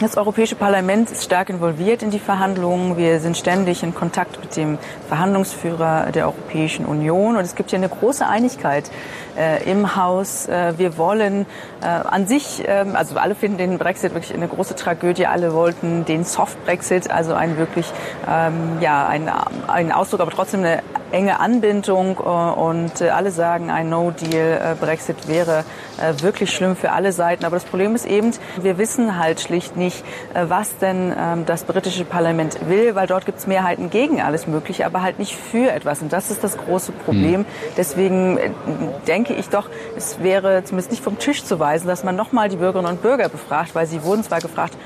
Das 0.00 0.16
Europäische 0.16 0.56
Parlament 0.56 1.10
ist 1.10 1.24
stark 1.24 1.50
involviert 1.50 2.02
in 2.02 2.10
die 2.10 2.18
Verhandlungen. 2.18 2.96
Wir 2.96 3.20
sind 3.20 3.36
ständig 3.36 3.82
in 3.82 3.94
Kontakt 3.94 4.40
mit 4.40 4.56
dem 4.56 4.78
Verhandlungsführer 5.08 6.10
der 6.10 6.24
Europäischen 6.24 6.86
Union. 6.86 7.36
Und 7.36 7.44
es 7.44 7.54
gibt 7.54 7.68
hier 7.68 7.78
eine 7.78 7.90
große 7.90 8.26
Einigkeit 8.26 8.90
äh, 9.40 9.70
im 9.70 9.96
Haus. 9.96 10.46
Äh, 10.46 10.74
wir 10.76 10.98
wollen 10.98 11.46
äh, 11.80 11.86
an 11.86 12.26
sich, 12.26 12.62
ähm, 12.66 12.94
also 12.94 13.16
alle 13.16 13.34
finden 13.34 13.58
den 13.58 13.78
Brexit 13.78 14.12
wirklich 14.14 14.34
eine 14.34 14.48
große 14.48 14.76
Tragödie. 14.76 15.26
Alle 15.26 15.54
wollten 15.54 16.04
den 16.04 16.24
Soft 16.24 16.62
Brexit, 16.64 17.10
also 17.10 17.32
ein 17.34 17.56
wirklich, 17.56 17.90
ähm, 18.28 18.78
ja, 18.80 19.06
ein, 19.06 19.30
ein 19.66 19.92
Ausdruck, 19.92 20.20
aber 20.20 20.30
trotzdem 20.30 20.60
eine 20.60 20.82
enge 21.12 21.40
Anbindung. 21.40 22.18
Äh, 22.18 22.22
und 22.22 23.00
äh, 23.00 23.10
alle 23.10 23.30
sagen, 23.30 23.70
ein 23.70 23.88
No-Deal-Brexit 23.88 25.28
wäre 25.28 25.64
äh, 25.98 26.22
wirklich 26.22 26.50
schlimm 26.50 26.76
für 26.76 26.92
alle 26.92 27.12
Seiten. 27.12 27.44
Aber 27.44 27.56
das 27.56 27.64
Problem 27.64 27.94
ist 27.94 28.06
eben, 28.06 28.32
wir 28.60 28.78
wissen 28.78 29.18
halt 29.18 29.40
schlicht 29.40 29.76
nicht, 29.76 30.04
was 30.34 30.78
denn 30.78 31.12
ähm, 31.16 31.46
das 31.46 31.64
britische 31.64 32.04
Parlament 32.04 32.68
will, 32.68 32.94
weil 32.94 33.06
dort 33.06 33.26
gibt 33.26 33.38
es 33.38 33.46
Mehrheiten 33.46 33.90
gegen 33.90 34.20
alles 34.20 34.46
Mögliche, 34.46 34.86
aber 34.86 35.02
halt 35.02 35.18
nicht 35.18 35.34
für 35.34 35.70
etwas. 35.70 36.02
Und 36.02 36.12
das 36.12 36.30
ist 36.30 36.44
das 36.44 36.56
große 36.56 36.92
Problem. 36.92 37.40
Hm. 37.40 37.46
Deswegen 37.76 38.38
denke 39.06 39.29
ich 39.34 39.48
doch, 39.48 39.68
es 39.96 40.22
wäre 40.22 40.64
zumindest 40.64 40.90
nicht 40.90 41.02
vom 41.02 41.18
Tisch 41.18 41.44
zu 41.44 41.58
weisen, 41.58 41.86
dass 41.86 42.04
man 42.04 42.16
nochmal 42.16 42.48
die 42.48 42.56
Bürgerinnen 42.56 42.90
und 42.90 43.02
Bürger 43.02 43.28
befragt, 43.28 43.74
weil 43.74 43.86
sie 43.86 44.02
wurden 44.02 44.22
zwar 44.22 44.40
gefragt, 44.40 44.76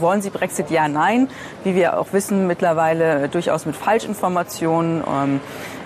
wollen 0.00 0.22
sie 0.22 0.30
Brexit 0.30 0.70
ja, 0.70 0.88
nein, 0.88 1.28
wie 1.64 1.74
wir 1.74 1.98
auch 1.98 2.12
wissen, 2.12 2.46
mittlerweile 2.46 3.28
durchaus 3.28 3.66
mit 3.66 3.76
Falschinformationen. 3.76 5.02
Ähm, 5.06 5.40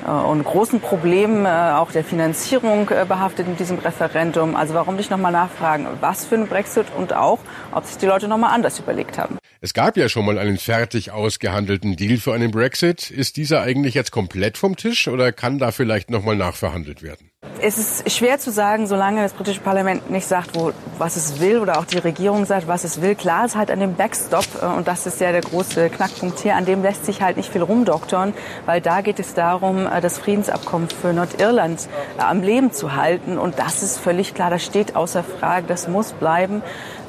äh, 0.06 0.10
und 0.10 0.44
großen 0.44 0.80
Problemen 0.80 1.46
äh, 1.46 1.48
auch 1.48 1.92
der 1.92 2.04
Finanzierung 2.04 2.88
äh, 2.90 3.04
behaftet 3.06 3.46
in 3.46 3.56
diesem 3.56 3.78
Referendum. 3.78 4.56
Also 4.56 4.74
warum 4.74 4.96
nicht 4.96 5.10
nochmal 5.10 5.32
nachfragen, 5.32 5.86
was 6.00 6.24
für 6.24 6.36
ein 6.36 6.46
Brexit 6.46 6.86
und 6.96 7.14
auch, 7.14 7.38
ob 7.72 7.84
sich 7.84 7.98
die 7.98 8.06
Leute 8.06 8.28
nochmal 8.28 8.54
anders 8.54 8.78
überlegt 8.78 9.18
haben. 9.18 9.38
Es 9.60 9.74
gab 9.74 9.96
ja 9.96 10.08
schon 10.08 10.24
mal 10.24 10.38
einen 10.38 10.58
fertig 10.58 11.12
ausgehandelten 11.12 11.96
Deal 11.96 12.18
für 12.18 12.32
einen 12.32 12.50
Brexit. 12.50 13.10
Ist 13.10 13.36
dieser 13.36 13.62
eigentlich 13.62 13.94
jetzt 13.94 14.10
komplett 14.10 14.58
vom 14.58 14.76
Tisch 14.76 15.08
oder 15.08 15.32
kann 15.32 15.58
da 15.58 15.70
vielleicht 15.70 16.10
nochmal 16.10 16.36
nachverhandelt 16.36 17.02
werden? 17.02 17.30
Es 17.64 17.78
ist 17.78 18.10
schwer 18.10 18.40
zu 18.40 18.50
sagen, 18.50 18.88
solange 18.88 19.22
das 19.22 19.34
britische 19.34 19.60
Parlament 19.60 20.10
nicht 20.10 20.26
sagt, 20.26 20.56
wo, 20.56 20.72
was 20.98 21.14
es 21.14 21.38
will 21.38 21.60
oder 21.60 21.78
auch 21.78 21.84
die 21.84 21.98
Regierung 21.98 22.44
sagt, 22.44 22.66
was 22.66 22.82
es 22.82 23.00
will. 23.00 23.14
Klar 23.14 23.44
ist 23.44 23.54
halt 23.54 23.70
an 23.70 23.78
dem 23.78 23.94
Backstop, 23.94 24.44
äh, 24.60 24.66
und 24.66 24.88
das 24.88 25.06
ist 25.06 25.20
ja 25.20 25.30
der 25.30 25.42
große 25.42 25.88
Knackpunkt 25.88 26.40
hier, 26.40 26.56
an 26.56 26.64
dem 26.64 26.82
lässt 26.82 27.06
sich 27.06 27.22
halt 27.22 27.36
nicht 27.36 27.52
viel 27.52 27.62
rumdoktern, 27.62 28.34
weil 28.66 28.80
da 28.80 29.00
geht 29.00 29.20
es 29.20 29.34
darum, 29.34 29.86
äh, 29.86 30.00
das 30.00 30.18
Friedensabkommen 30.18 30.88
für 30.88 31.12
Nordirland 31.12 31.86
äh, 32.18 32.22
am 32.22 32.42
Leben 32.42 32.72
zu 32.72 32.96
halten. 32.96 33.38
Und 33.38 33.60
das 33.60 33.84
ist 33.84 33.96
völlig 33.98 34.34
klar, 34.34 34.50
das 34.50 34.64
steht 34.64 34.96
außer 34.96 35.22
Frage, 35.22 35.66
das 35.68 35.86
muss 35.86 36.14
bleiben. 36.14 36.62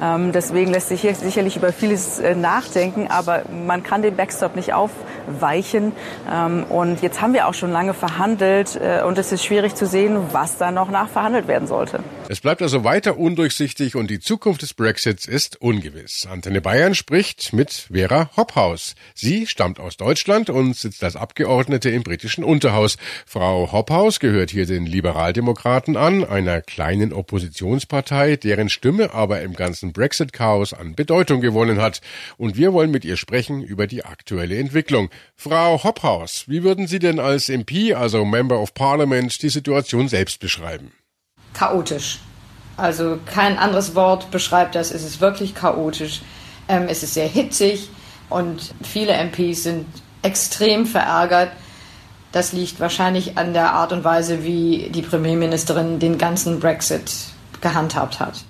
Ähm, 0.03 0.33
deswegen 0.33 0.69
lässt 0.69 0.89
sich 0.89 1.01
hier 1.01 1.15
sicherlich 1.15 1.57
über 1.57 1.73
vieles 1.73 2.21
nachdenken, 2.35 3.07
aber 3.09 3.41
man 3.65 3.81
kann 3.81 4.03
den 4.03 4.15
Backstop 4.15 4.55
nicht 4.55 4.73
aufweichen. 4.73 5.93
Ähm, 6.31 6.65
und 6.69 7.01
jetzt 7.01 7.21
haben 7.21 7.33
wir 7.33 7.47
auch 7.47 7.55
schon 7.55 7.71
lange 7.71 7.95
verhandelt 7.95 8.79
und 9.05 9.17
es 9.17 9.31
ist 9.31 9.43
schwierig 9.43 9.75
zu 9.75 9.85
sehen, 9.85 10.17
was 10.31 10.42
da 10.57 10.71
noch 10.71 10.89
nachverhandelt 10.89 11.47
werden 11.47 11.67
sollte. 11.67 11.99
Es 12.33 12.41
bleibt 12.41 12.63
also 12.63 12.83
weiter 12.83 13.19
undurchsichtig 13.19 13.95
und 13.95 14.09
die 14.09 14.19
Zukunft 14.19 14.63
des 14.63 14.73
Brexits 14.73 15.27
ist 15.27 15.61
ungewiss. 15.61 16.25
Antenne 16.27 16.61
Bayern 16.61 16.95
spricht 16.95 17.53
mit 17.53 17.89
Vera 17.91 18.31
Hophaus. 18.35 18.95
Sie 19.13 19.45
stammt 19.45 19.79
aus 19.79 19.97
Deutschland 19.97 20.49
und 20.49 20.75
sitzt 20.75 21.03
als 21.03 21.15
Abgeordnete 21.15 21.91
im 21.91 22.01
britischen 22.01 22.43
Unterhaus. 22.43 22.97
Frau 23.27 23.71
Hophaus 23.71 24.19
gehört 24.19 24.49
hier 24.49 24.65
den 24.65 24.87
Liberaldemokraten 24.87 25.95
an, 25.95 26.23
einer 26.25 26.63
kleinen 26.63 27.13
Oppositionspartei, 27.13 28.35
deren 28.37 28.69
Stimme 28.69 29.13
aber 29.13 29.43
im 29.43 29.53
ganzen 29.53 29.93
Brexit-Chaos 29.93 30.73
an 30.73 30.95
Bedeutung 30.95 31.39
gewonnen 31.39 31.79
hat. 31.79 32.01
Und 32.37 32.57
wir 32.57 32.73
wollen 32.73 32.89
mit 32.89 33.05
ihr 33.05 33.17
sprechen 33.17 33.61
über 33.61 33.85
die 33.85 34.05
aktuelle 34.05 34.57
Entwicklung. 34.57 35.11
Frau 35.35 35.83
Hophaus, 35.83 36.45
wie 36.47 36.63
würden 36.63 36.87
Sie 36.87 36.97
denn 36.97 37.19
als 37.19 37.47
MP, 37.47 37.93
also 37.93 38.25
Member 38.25 38.59
of 38.59 38.73
Parliament, 38.73 39.39
die 39.43 39.49
Situation 39.49 40.07
selbst 40.07 40.39
beschreiben? 40.39 40.93
Chaotisch. 41.53 42.19
Also 42.77 43.19
kein 43.25 43.57
anderes 43.57 43.95
Wort 43.95 44.31
beschreibt 44.31 44.75
das. 44.75 44.91
Es 44.91 45.03
ist 45.03 45.21
wirklich 45.21 45.53
chaotisch. 45.53 46.21
Ähm, 46.67 46.87
es 46.87 47.03
ist 47.03 47.13
sehr 47.13 47.27
hitzig 47.27 47.89
und 48.29 48.73
viele 48.81 49.13
MPs 49.13 49.63
sind 49.63 49.85
extrem 50.21 50.85
verärgert. 50.85 51.51
Das 52.31 52.51
liegt 52.51 52.79
wahrscheinlich 52.79 53.37
an 53.37 53.53
der 53.53 53.73
Art 53.73 53.91
und 53.91 54.03
Weise, 54.03 54.43
wie 54.43 54.89
die 54.89 55.03
Premierministerin 55.03 55.99
den 55.99 56.17
ganzen 56.17 56.59
Brexit 56.59 57.11
gehandhabt 57.61 58.19
hat. 58.19 58.43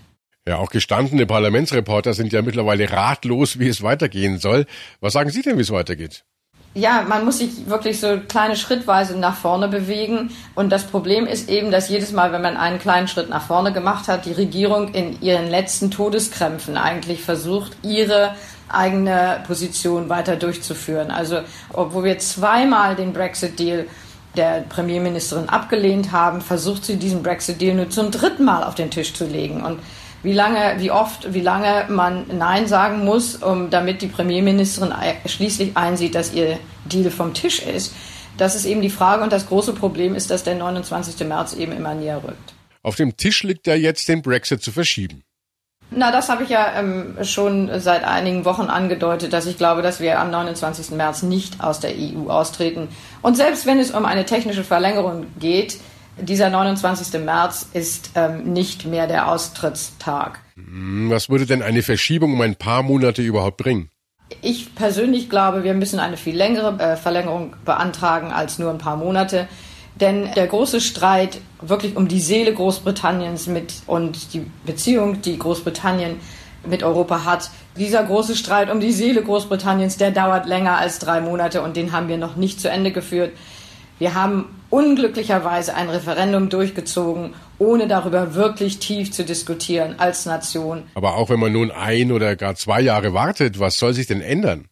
Ja, 0.48 0.58
auch 0.58 0.70
gestandene 0.70 1.26
Parlamentsreporter 1.26 2.14
sind 2.14 2.34
ja 2.34 2.42
mittlerweile 2.42 2.92
ratlos, 2.92 3.60
wie 3.60 3.68
es 3.68 3.82
weitergehen 3.82 4.40
soll. 4.40 4.66
Was 5.00 5.14
sagen 5.14 5.30
Sie 5.30 5.42
denn, 5.42 5.58
wie 5.58 5.62
es 5.62 5.72
weitergeht? 5.72 6.26
Ja, 6.76 7.04
man 7.08 7.24
muss 7.24 7.38
sich 7.38 7.70
wirklich 7.70 8.00
so 8.00 8.20
kleine 8.28 8.56
Schrittweise 8.56 9.18
nach 9.18 9.36
vorne 9.36 9.68
bewegen. 9.68 10.32
Und 10.56 10.72
das 10.72 10.86
Problem 10.86 11.28
ist 11.28 11.50
eben, 11.50 11.70
dass 11.70 11.90
jedes 11.90 12.12
Mal, 12.12 12.32
wenn 12.32 12.42
man 12.42 12.58
einen 12.58 12.80
kleinen 12.80 13.08
Schritt 13.08 13.30
nach 13.30 13.46
vorne 13.46 13.72
gemacht 13.72 14.08
hat, 14.08 14.26
die 14.26 14.32
Regierung 14.32 14.94
in 14.94 15.22
ihren 15.22 15.50
letzten 15.50 15.92
Todeskrämpfen 15.92 16.78
eigentlich 16.78 17.22
versucht, 17.22 17.78
ihre 17.84 18.34
eigene 18.70 19.44
Position 19.46 20.10
weiter 20.10 20.36
durchzuführen. 20.36 21.12
Also, 21.12 21.42
obwohl 21.72 22.06
wir 22.06 22.18
zweimal 22.18 22.96
den 22.96 23.14
Brexit-Deal 23.14 23.86
der 24.36 24.62
Premierministerin 24.68 25.50
abgelehnt 25.50 26.12
haben, 26.12 26.42
versucht 26.42 26.86
sie 26.86 26.98
diesen 26.98 27.22
Brexit-Deal 27.22 27.76
nur 27.76 27.92
zum 27.92 28.10
dritten 28.10 28.46
Mal 28.46 28.64
auf 28.64 28.74
den 28.74 28.90
Tisch 28.90 29.14
zu 29.14 29.26
legen. 29.26 29.64
Und 29.64 29.80
wie 30.24 30.34
lange, 30.34 30.76
wie 30.80 30.90
oft, 30.90 31.34
wie 31.34 31.42
lange 31.42 31.86
man 31.90 32.26
Nein 32.38 32.68
sagen 32.68 33.04
muss, 33.04 33.36
um, 33.36 33.70
damit 33.70 34.02
die 34.02 34.08
Premierministerin 34.08 34.94
schließlich 35.26 35.76
einsieht, 35.78 36.16
dass 36.16 36.34
ihr 36.34 36.60
Deal 36.86 37.12
vom 37.12 37.34
Tisch 37.34 37.62
ist. 37.62 37.94
Das 38.38 38.56
ist 38.56 38.66
eben 38.66 38.82
die 38.82 38.90
Frage 38.90 39.22
und 39.22 39.32
das 39.32 39.48
große 39.48 39.74
Problem 39.74 40.16
ist, 40.16 40.32
dass 40.32 40.44
der 40.44 40.56
29. 40.56 41.28
März 41.28 41.54
eben 41.54 41.74
immer 41.74 41.94
näher 41.94 42.24
rückt. 42.24 42.54
Auf 42.82 42.96
dem 42.96 43.16
Tisch 43.16 43.44
liegt 43.44 43.68
ja 43.68 43.76
jetzt, 43.76 44.08
den 44.08 44.22
Brexit 44.22 44.64
zu 44.64 44.72
verschieben. 44.72 45.24
Na, 45.92 46.12
das 46.12 46.30
habe 46.30 46.44
ich 46.44 46.50
ja 46.50 46.80
ähm, 46.80 47.18
schon 47.24 47.70
seit 47.80 48.04
einigen 48.04 48.46
Wochen 48.46 48.64
angedeutet, 48.64 49.32
dass 49.32 49.46
ich 49.46 49.58
glaube, 49.58 49.84
dass 49.84 50.00
wir 50.00 50.20
am 50.20 50.32
29. 50.32 50.92
März 50.92 51.22
nicht 51.22 51.64
aus 51.64 51.80
der 51.80 51.92
EU 51.92 52.30
austreten. 52.30 52.88
Und 53.22 53.36
selbst 53.36 53.68
wenn 53.68 53.80
es 53.80 53.92
um 53.92 54.06
eine 54.06 54.26
technische 54.26 54.64
Verlängerung 54.64 55.28
geht, 55.40 55.78
dieser 56.20 56.50
29. 56.50 57.22
März 57.22 57.68
ist 57.74 58.12
ähm, 58.16 58.54
nicht 58.54 58.86
mehr 58.86 59.08
der 59.08 59.30
Austrittstag. 59.30 60.40
Hm, 60.56 61.10
was 61.10 61.30
würde 61.30 61.46
denn 61.46 61.62
eine 61.62 61.82
Verschiebung 61.82 62.34
um 62.34 62.42
ein 62.42 62.56
paar 62.56 62.84
Monate 62.84 63.22
überhaupt 63.22 63.58
bringen? 63.58 63.90
Ich 64.42 64.76
persönlich 64.76 65.30
glaube, 65.30 65.64
wir 65.64 65.74
müssen 65.74 66.00
eine 66.00 66.18
viel 66.18 66.36
längere 66.36 66.80
äh, 66.80 66.96
Verlängerung 66.98 67.56
beantragen 67.66 68.32
als 68.32 68.60
nur 68.60 68.72
ein 68.72 68.78
paar 68.78 68.98
Monate. 68.98 69.48
Denn 69.96 70.32
der 70.36 70.48
große 70.48 70.82
Streit 70.82 71.40
wirklich 71.62 71.96
um 71.96 72.08
die 72.08 72.20
Seele 72.20 72.54
Großbritanniens 72.54 73.48
mit 73.48 73.74
und 73.86 74.34
die 74.34 74.46
Beziehung, 74.66 75.22
die 75.22 75.38
Großbritannien 75.38 76.16
mit 76.66 76.82
Europa 76.82 77.26
hat, 77.26 77.52
dieser 77.78 78.04
große 78.04 78.36
Streit 78.36 78.72
um 78.72 78.80
die 78.80 78.92
Seele 78.92 79.22
Großbritanniens, 79.22 79.98
der 79.98 80.12
dauert 80.12 80.48
länger 80.48 80.78
als 80.78 80.98
drei 80.98 81.22
Monate 81.22 81.62
und 81.62 81.76
den 81.78 81.92
haben 81.92 82.08
wir 82.08 82.18
noch 82.18 82.36
nicht 82.36 82.60
zu 82.60 82.70
Ende 82.70 82.92
geführt. 82.92 83.34
Wir 84.00 84.16
haben 84.16 84.46
unglücklicherweise 84.74 85.76
ein 85.76 85.88
Referendum 85.88 86.50
durchgezogen, 86.50 87.36
ohne 87.60 87.88
darüber 87.88 88.34
wirklich 88.34 88.80
tief 88.80 89.12
zu 89.12 89.24
diskutieren 89.24 90.00
als 90.00 90.26
Nation. 90.26 90.86
Aber 90.96 91.16
auch 91.16 91.30
wenn 91.30 91.40
man 91.40 91.54
nun 91.54 91.70
ein 91.70 92.12
oder 92.12 92.36
gar 92.36 92.56
zwei 92.56 92.82
Jahre 92.82 93.14
wartet, 93.14 93.60
was 93.60 93.78
soll 93.78 93.94
sich 93.94 94.08
denn 94.08 94.22
ändern? 94.22 94.66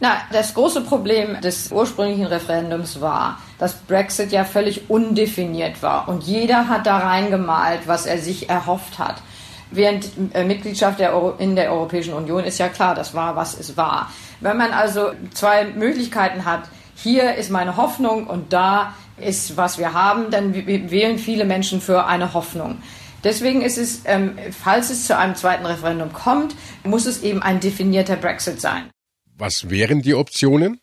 Na, 0.00 0.18
das 0.32 0.52
große 0.52 0.82
Problem 0.82 1.40
des 1.40 1.72
ursprünglichen 1.72 2.26
Referendums 2.26 3.00
war, 3.00 3.40
dass 3.58 3.72
Brexit 3.72 4.32
ja 4.32 4.44
völlig 4.44 4.90
undefiniert 4.90 5.82
war 5.82 6.10
und 6.10 6.24
jeder 6.24 6.68
hat 6.68 6.86
da 6.86 6.98
reingemalt, 6.98 7.80
was 7.88 8.04
er 8.04 8.18
sich 8.18 8.50
erhofft 8.50 8.98
hat. 8.98 9.22
Während 9.70 10.10
äh, 10.34 10.44
Mitgliedschaft 10.44 11.00
der 11.00 11.14
in 11.38 11.56
der 11.56 11.72
Europäischen 11.72 12.12
Union 12.12 12.44
ist 12.44 12.58
ja 12.58 12.68
klar, 12.68 12.94
das 12.94 13.14
war, 13.14 13.34
was 13.34 13.58
es 13.58 13.78
war. 13.78 14.12
Wenn 14.40 14.58
man 14.58 14.72
also 14.72 15.12
zwei 15.32 15.64
Möglichkeiten 15.64 16.44
hat, 16.44 16.64
hier 16.94 17.36
ist 17.36 17.50
meine 17.50 17.76
Hoffnung 17.76 18.26
und 18.26 18.52
da 18.52 18.92
ist, 19.20 19.56
was 19.56 19.78
wir 19.78 19.92
haben, 19.92 20.30
dann 20.30 20.54
wählen 20.54 21.18
viele 21.18 21.44
Menschen 21.44 21.80
für 21.80 22.06
eine 22.06 22.34
Hoffnung. 22.34 22.78
Deswegen 23.24 23.62
ist 23.62 23.78
es, 23.78 24.02
ähm, 24.04 24.38
falls 24.50 24.90
es 24.90 25.06
zu 25.06 25.16
einem 25.16 25.34
zweiten 25.34 25.66
Referendum 25.66 26.12
kommt, 26.12 26.54
muss 26.84 27.06
es 27.06 27.22
eben 27.22 27.42
ein 27.42 27.60
definierter 27.60 28.16
Brexit 28.16 28.60
sein. 28.60 28.90
Was 29.36 29.70
wären 29.70 30.02
die 30.02 30.14
Optionen? 30.14 30.80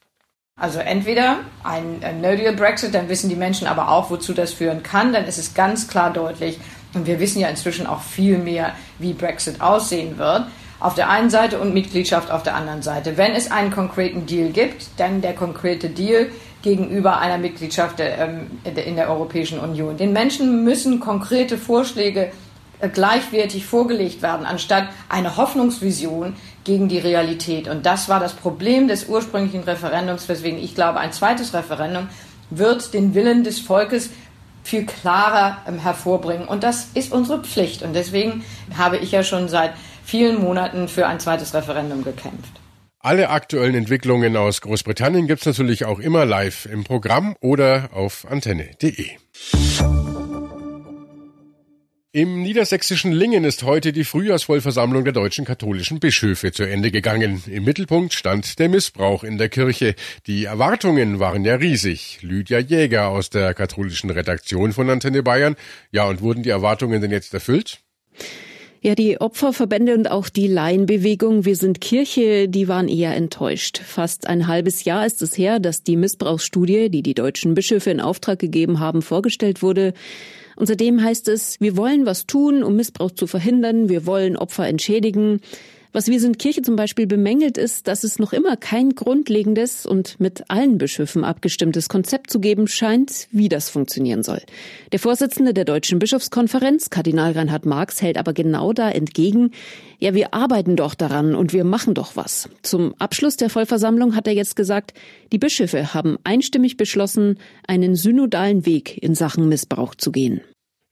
Also 0.57 0.79
entweder 0.79 1.39
ein, 1.63 2.01
ein 2.01 2.21
No-Deal-Brexit, 2.21 2.93
dann 2.93 3.09
wissen 3.09 3.29
die 3.29 3.35
Menschen 3.35 3.67
aber 3.67 3.89
auch, 3.89 4.09
wozu 4.09 4.33
das 4.33 4.53
führen 4.53 4.83
kann. 4.83 5.11
Dann 5.11 5.25
ist 5.25 5.37
es 5.37 5.53
ganz 5.53 5.87
klar 5.87 6.13
deutlich, 6.13 6.59
und 6.93 7.07
wir 7.07 7.19
wissen 7.19 7.39
ja 7.41 7.49
inzwischen 7.49 7.87
auch 7.87 8.01
viel 8.01 8.37
mehr, 8.37 8.73
wie 8.99 9.11
Brexit 9.11 9.59
aussehen 9.59 10.17
wird, 10.17 10.47
auf 10.79 10.95
der 10.95 11.09
einen 11.09 11.29
Seite 11.29 11.59
und 11.59 11.73
Mitgliedschaft 11.73 12.31
auf 12.31 12.43
der 12.43 12.55
anderen 12.55 12.81
Seite. 12.81 13.17
Wenn 13.17 13.33
es 13.33 13.51
einen 13.51 13.71
konkreten 13.71 14.25
Deal 14.25 14.51
gibt, 14.51 14.87
dann 14.97 15.21
der 15.21 15.33
konkrete 15.33 15.89
Deal 15.89 16.27
gegenüber 16.65 17.19
einer 17.19 17.37
Mitgliedschaft 17.37 17.97
ähm, 17.99 18.47
in 18.63 18.95
der 18.95 19.09
Europäischen 19.09 19.59
Union. 19.59 19.97
Den 19.97 20.13
Menschen 20.13 20.63
müssen 20.63 20.99
konkrete 20.99 21.59
Vorschläge 21.59 22.31
äh, 22.79 22.89
gleichwertig 22.89 23.67
vorgelegt 23.67 24.23
werden, 24.23 24.47
anstatt 24.47 24.87
eine 25.07 25.37
Hoffnungsvision 25.37 26.35
gegen 26.63 26.89
die 26.89 26.97
Realität. 26.97 27.67
Und 27.67 27.85
das 27.85 28.09
war 28.09 28.19
das 28.19 28.33
Problem 28.33 28.87
des 28.87 29.07
ursprünglichen 29.07 29.61
Referendums, 29.61 30.27
weswegen 30.27 30.57
ich 30.57 30.73
glaube, 30.73 30.99
ein 30.99 31.13
zweites 31.13 31.53
Referendum 31.53 32.09
wird 32.49 32.95
den 32.95 33.13
Willen 33.13 33.43
des 33.43 33.59
Volkes 33.59 34.09
viel 34.63 34.87
klarer 34.87 35.57
ähm, 35.67 35.77
hervorbringen. 35.77 36.47
Und 36.47 36.63
das 36.63 36.87
ist 36.95 37.11
unsere 37.11 37.43
Pflicht. 37.43 37.83
Und 37.83 37.93
deswegen 37.93 38.43
habe 38.75 38.97
ich 38.97 39.11
ja 39.11 39.23
schon 39.23 39.49
seit 39.49 39.73
vielen 40.03 40.41
Monaten 40.41 40.87
für 40.87 41.05
ein 41.05 41.19
zweites 41.19 41.53
Referendum 41.53 42.03
gekämpft. 42.03 42.64
Alle 43.05 43.29
aktuellen 43.29 43.75
Entwicklungen 43.75 44.35
aus 44.35 44.61
Großbritannien 44.61 45.27
gibt's 45.27 45.45
natürlich 45.45 45.85
auch 45.85 45.99
immer 45.99 46.25
live 46.25 46.65
im 46.65 46.83
Programm 46.83 47.35
oder 47.39 47.89
auf 47.91 48.25
antenne.de. 48.27 49.09
Im 52.13 52.41
niedersächsischen 52.41 53.11
Lingen 53.11 53.43
ist 53.43 53.61
heute 53.61 53.93
die 53.93 54.05
Frühjahrsvollversammlung 54.05 55.03
der 55.03 55.13
deutschen 55.13 55.45
katholischen 55.45 55.99
Bischöfe 55.99 56.51
zu 56.51 56.63
Ende 56.63 56.89
gegangen. 56.89 57.43
Im 57.45 57.65
Mittelpunkt 57.65 58.15
stand 58.15 58.57
der 58.57 58.69
Missbrauch 58.69 59.23
in 59.23 59.37
der 59.37 59.49
Kirche. 59.49 59.93
Die 60.25 60.45
Erwartungen 60.45 61.19
waren 61.19 61.45
ja 61.45 61.57
riesig. 61.57 62.17
Lydia 62.23 62.57
Jäger 62.57 63.09
aus 63.09 63.29
der 63.29 63.53
katholischen 63.53 64.09
Redaktion 64.09 64.73
von 64.73 64.89
Antenne 64.89 65.21
Bayern. 65.21 65.57
Ja, 65.91 66.05
und 66.05 66.21
wurden 66.21 66.41
die 66.41 66.49
Erwartungen 66.49 67.01
denn 67.01 67.11
jetzt 67.11 67.35
erfüllt? 67.35 67.81
Ja, 68.85 68.93
die 68.93 69.19
Opferverbände 69.19 69.95
und 69.95 70.11
auch 70.11 70.29
die 70.29 70.45
Laienbewegung 70.45 71.43
Wir 71.43 71.55
sind 71.55 71.81
Kirche, 71.81 72.47
die 72.47 72.67
waren 72.67 72.87
eher 72.87 73.15
enttäuscht. 73.15 73.79
Fast 73.79 74.27
ein 74.27 74.45
halbes 74.45 74.83
Jahr 74.83 75.07
ist 75.07 75.23
es 75.23 75.35
her, 75.35 75.59
dass 75.59 75.81
die 75.81 75.97
Missbrauchsstudie, 75.97 76.91
die 76.91 77.01
die 77.01 77.15
deutschen 77.15 77.55
Bischöfe 77.55 77.89
in 77.89 77.99
Auftrag 77.99 78.37
gegeben 78.37 78.79
haben, 78.79 79.01
vorgestellt 79.01 79.63
wurde. 79.63 79.95
Und 80.55 80.67
seitdem 80.67 81.01
heißt 81.01 81.29
es, 81.29 81.59
wir 81.59 81.77
wollen 81.77 82.05
was 82.05 82.27
tun, 82.27 82.61
um 82.61 82.75
Missbrauch 82.75 83.09
zu 83.09 83.25
verhindern, 83.25 83.89
wir 83.89 84.05
wollen 84.05 84.37
Opfer 84.37 84.67
entschädigen. 84.67 85.41
Was 85.95 86.09
wir 86.09 86.19
sind 86.19 86.39
Kirche 86.39 86.61
zum 86.61 86.75
Beispiel 86.75 87.07
bemängelt 87.07 87.57
ist, 87.57 87.87
dass 87.87 88.03
es 88.03 88.19
noch 88.19 88.33
immer 88.33 88.57
kein 88.57 88.95
grundlegendes 88.95 89.85
und 89.85 90.19
mit 90.19 90.43
allen 90.49 90.77
Bischöfen 90.77 91.23
abgestimmtes 91.23 91.87
Konzept 91.87 92.29
zu 92.29 92.41
geben 92.41 92.67
scheint, 92.67 93.29
wie 93.31 93.47
das 93.47 93.69
funktionieren 93.69 94.21
soll. 94.21 94.41
Der 94.91 94.99
Vorsitzende 94.99 95.53
der 95.53 95.63
Deutschen 95.63 95.99
Bischofskonferenz, 95.99 96.89
Kardinal 96.89 97.31
Reinhard 97.31 97.65
Marx, 97.65 98.01
hält 98.01 98.17
aber 98.17 98.33
genau 98.33 98.73
da 98.73 98.91
entgegen, 98.91 99.51
ja, 99.97 100.13
wir 100.13 100.33
arbeiten 100.33 100.75
doch 100.75 100.95
daran 100.95 101.33
und 101.33 101.53
wir 101.53 101.63
machen 101.63 101.93
doch 101.93 102.17
was. 102.17 102.49
Zum 102.61 102.93
Abschluss 102.99 103.37
der 103.37 103.49
Vollversammlung 103.49 104.17
hat 104.17 104.27
er 104.27 104.33
jetzt 104.33 104.57
gesagt, 104.57 104.93
die 105.31 105.37
Bischöfe 105.37 105.93
haben 105.93 106.17
einstimmig 106.25 106.75
beschlossen, 106.75 107.39
einen 107.69 107.95
synodalen 107.95 108.65
Weg 108.65 109.01
in 109.01 109.15
Sachen 109.15 109.47
Missbrauch 109.47 109.95
zu 109.95 110.11
gehen 110.11 110.41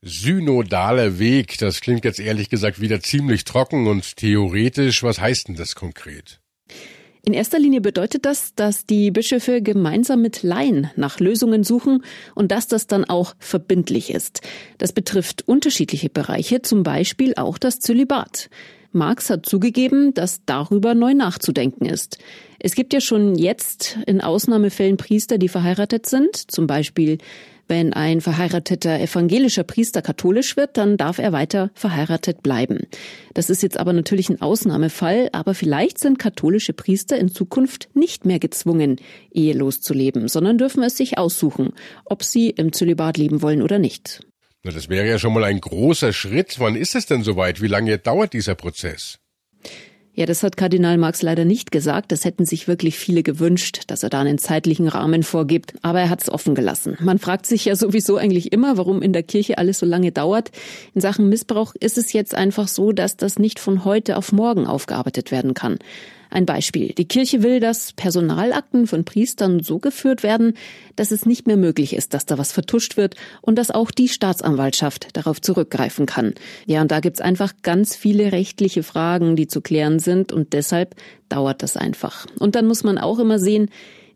synodaler 0.03 1.17
Weg. 1.19 1.57
Das 1.59 1.81
klingt 1.81 2.05
jetzt 2.05 2.19
ehrlich 2.19 2.49
gesagt 2.49 2.81
wieder 2.81 2.99
ziemlich 2.99 3.43
trocken 3.45 3.87
und 3.87 4.17
theoretisch. 4.17 5.03
Was 5.03 5.19
heißt 5.19 5.47
denn 5.47 5.55
das 5.55 5.75
konkret? 5.75 6.39
In 7.25 7.33
erster 7.33 7.57
Linie 7.57 7.79
bedeutet 7.79 8.25
das, 8.25 8.53
dass 8.53 8.85
die 8.85 9.09
Bischöfe 9.09 9.61
gemeinsam 9.61 10.21
mit 10.21 10.43
Laien 10.43 10.91
nach 10.97 11.21
Lösungen 11.21 11.63
suchen 11.63 12.03
und 12.35 12.51
dass 12.51 12.67
das 12.67 12.85
dann 12.85 13.05
auch 13.05 13.33
verbindlich 13.39 14.11
ist. 14.13 14.41
Das 14.77 14.91
betrifft 14.91 15.47
unterschiedliche 15.47 16.09
Bereiche, 16.09 16.61
zum 16.61 16.83
Beispiel 16.83 17.33
auch 17.37 17.57
das 17.57 17.79
Zölibat. 17.79 18.49
Marx 18.91 19.29
hat 19.29 19.45
zugegeben, 19.45 20.13
dass 20.13 20.43
darüber 20.45 20.95
neu 20.95 21.13
nachzudenken 21.13 21.85
ist. 21.85 22.19
Es 22.59 22.75
gibt 22.75 22.93
ja 22.93 22.99
schon 22.99 23.35
jetzt 23.35 23.97
in 24.05 24.21
Ausnahmefällen 24.21 24.97
Priester, 24.97 25.37
die 25.37 25.49
verheiratet 25.49 26.05
sind, 26.05 26.51
zum 26.51 26.67
Beispiel 26.67 27.19
wenn 27.67 27.93
ein 27.93 28.21
verheirateter 28.21 28.99
evangelischer 28.99 29.63
Priester 29.63 30.01
katholisch 30.01 30.57
wird, 30.57 30.77
dann 30.77 30.97
darf 30.97 31.19
er 31.19 31.31
weiter 31.31 31.71
verheiratet 31.73 32.43
bleiben. 32.43 32.87
Das 33.33 33.49
ist 33.49 33.63
jetzt 33.63 33.77
aber 33.77 33.93
natürlich 33.93 34.29
ein 34.29 34.41
Ausnahmefall, 34.41 35.29
aber 35.31 35.53
vielleicht 35.53 35.99
sind 35.99 36.19
katholische 36.19 36.73
Priester 36.73 37.17
in 37.17 37.29
Zukunft 37.29 37.89
nicht 37.93 38.25
mehr 38.25 38.39
gezwungen, 38.39 38.97
ehelos 39.31 39.81
zu 39.81 39.93
leben, 39.93 40.27
sondern 40.27 40.57
dürfen 40.57 40.83
es 40.83 40.97
sich 40.97 41.17
aussuchen, 41.17 41.73
ob 42.05 42.23
sie 42.23 42.49
im 42.49 42.73
Zölibat 42.73 43.17
leben 43.17 43.41
wollen 43.41 43.61
oder 43.61 43.79
nicht. 43.79 44.21
Na, 44.63 44.71
das 44.71 44.87
wäre 44.89 45.07
ja 45.07 45.19
schon 45.19 45.33
mal 45.33 45.43
ein 45.43 45.59
großer 45.59 46.13
Schritt. 46.13 46.59
Wann 46.59 46.75
ist 46.75 46.95
es 46.95 47.05
denn 47.05 47.23
soweit? 47.23 47.61
Wie 47.61 47.67
lange 47.67 47.97
dauert 47.97 48.33
dieser 48.33 48.55
Prozess? 48.55 49.19
Ja, 50.15 50.27
das 50.27 50.43
hat 50.43 50.57
Kardinal 50.57 50.99
Marx 50.99 51.23
leider 51.23 51.43
nicht 51.43 51.71
gesagt. 51.71 52.11
Das 52.11 52.23
hätten 52.23 52.45
sich 52.45 52.67
wirklich 52.67 52.99
viele 52.99 53.23
gewünscht, 53.23 53.81
dass 53.87 54.03
er 54.03 54.09
da 54.09 54.21
einen 54.21 54.37
zeitlichen 54.37 54.87
Rahmen 54.87 55.23
vorgibt. 55.23 55.73
Aber 55.81 56.01
er 56.01 56.09
hat 56.09 56.21
es 56.21 56.29
offen 56.29 56.53
gelassen. 56.53 56.97
Man 57.01 57.17
fragt 57.17 57.47
sich 57.47 57.65
ja 57.65 57.75
sowieso 57.75 58.17
eigentlich 58.17 58.51
immer, 58.51 58.77
warum 58.77 59.01
in 59.01 59.11
der 59.11 59.23
Kirche 59.23 59.57
alles 59.57 59.79
so 59.79 59.87
lange 59.87 60.11
dauert. 60.11 60.51
In 60.93 61.01
Sachen 61.01 61.29
Missbrauch 61.29 61.73
ist 61.79 61.97
es 61.97 62.13
jetzt 62.13 62.35
einfach 62.35 62.67
so, 62.67 62.91
dass 62.91 63.17
das 63.17 63.39
nicht 63.39 63.59
von 63.59 63.85
heute 63.85 64.15
auf 64.15 64.31
morgen 64.31 64.67
aufgearbeitet 64.67 65.31
werden 65.31 65.55
kann. 65.55 65.79
Ein 66.33 66.47
Beispiel. 66.47 66.93
Die 66.93 67.07
Kirche 67.07 67.43
will, 67.43 67.59
dass 67.59 67.93
Personalakten 67.93 68.87
von 68.87 69.05
Priestern 69.05 69.61
so 69.61 69.77
geführt 69.77 70.23
werden, 70.23 70.55
dass 70.95 71.11
es 71.11 71.27
nicht 71.27 71.45
mehr 71.45 71.57
möglich 71.57 71.95
ist, 71.95 72.15
dass 72.15 72.25
da 72.25 72.39
was 72.39 72.51
vertuscht 72.51 72.97
wird 72.97 73.15
und 73.41 73.55
dass 73.55 73.69
auch 73.69 73.91
die 73.91 74.09
Staatsanwaltschaft 74.09 75.15
darauf 75.15 75.39
zurückgreifen 75.41 76.07
kann. 76.07 76.33
Ja, 76.65 76.81
und 76.81 76.89
da 76.89 77.01
gibt's 77.01 77.21
einfach 77.21 77.53
ganz 77.61 77.95
viele 77.95 78.31
rechtliche 78.31 78.81
Fragen, 78.81 79.35
die 79.35 79.45
zu 79.45 79.61
klären 79.61 79.99
sind 79.99 80.31
und 80.31 80.53
deshalb 80.53 80.95
dauert 81.29 81.61
das 81.61 81.77
einfach. 81.77 82.25
Und 82.39 82.55
dann 82.55 82.65
muss 82.65 82.83
man 82.83 82.97
auch 82.97 83.19
immer 83.19 83.37
sehen, 83.37 83.69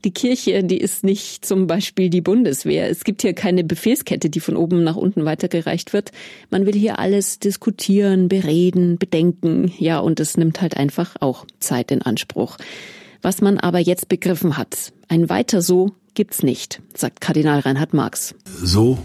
die 0.04 0.12
Kirche, 0.12 0.64
die 0.64 0.78
ist 0.78 1.04
nicht 1.04 1.46
zum 1.46 1.68
Beispiel 1.68 2.10
die 2.10 2.22
Bundeswehr. 2.22 2.90
Es 2.90 3.04
gibt 3.04 3.22
hier 3.22 3.34
keine 3.34 3.64
Befehlskette, 3.64 4.30
die 4.30 4.40
von 4.40 4.56
oben 4.56 4.84
nach 4.84 4.96
unten 4.96 5.26
weitergereicht 5.26 5.94
wird. 5.94 6.12
Man 6.50 6.66
will 6.66 6.76
hier 6.76 7.00
alles 7.00 7.40
diskutieren, 7.40 8.28
bereden, 8.28 8.98
bedenken. 8.98 9.72
Ja, 9.78 10.00
und 10.00 10.20
es 10.20 10.38
nimmt 10.38 10.62
halt 10.62 10.78
einfach 10.78 11.16
auch 11.20 11.46
Zeit 11.60 11.92
in 11.92 12.02
Anspruch. 12.02 12.58
Was 13.22 13.42
man 13.42 13.58
aber 13.58 13.80
jetzt 13.80 14.10
begriffen 14.10 14.58
hat, 14.58 14.94
ein 15.08 15.30
weiter 15.30 15.62
so 15.62 15.92
gibt's 16.14 16.44
nicht, 16.44 16.82
sagt 16.94 17.22
Kardinal 17.22 17.60
Reinhard 17.60 17.94
Marx. 17.94 18.36
So 18.46 18.98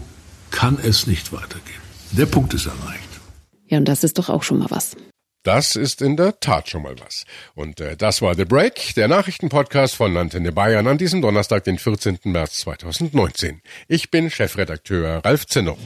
kann 0.51 0.77
es 0.81 1.07
nicht 1.07 1.33
weitergehen. 1.33 1.81
Der 2.11 2.27
Punkt 2.27 2.53
ist 2.53 2.67
erreicht. 2.67 3.09
Ja, 3.67 3.79
und 3.79 3.87
das 3.87 4.03
ist 4.03 4.19
doch 4.19 4.29
auch 4.29 4.43
schon 4.43 4.59
mal 4.59 4.69
was. 4.69 4.95
Das 5.43 5.75
ist 5.75 6.01
in 6.01 6.15
der 6.15 6.39
Tat 6.39 6.69
schon 6.69 6.83
mal 6.83 6.95
was. 6.99 7.25
Und 7.53 7.81
äh, 7.81 7.97
das 7.97 8.21
war 8.21 8.33
The 8.33 8.45
Break, 8.45 8.95
der 8.95 9.09
Nachrichtenpodcast 9.09 9.93
von 9.93 10.15
Antenne 10.15 10.53
Bayern 10.53 10.87
an 10.87 10.97
diesem 10.97 11.21
Donnerstag, 11.21 11.65
den 11.65 11.77
14. 11.77 12.19
März 12.23 12.59
2019. 12.59 13.61
Ich 13.89 14.09
bin 14.09 14.29
Chefredakteur 14.29 15.23
Ralf 15.25 15.45
Zinno. 15.45 15.77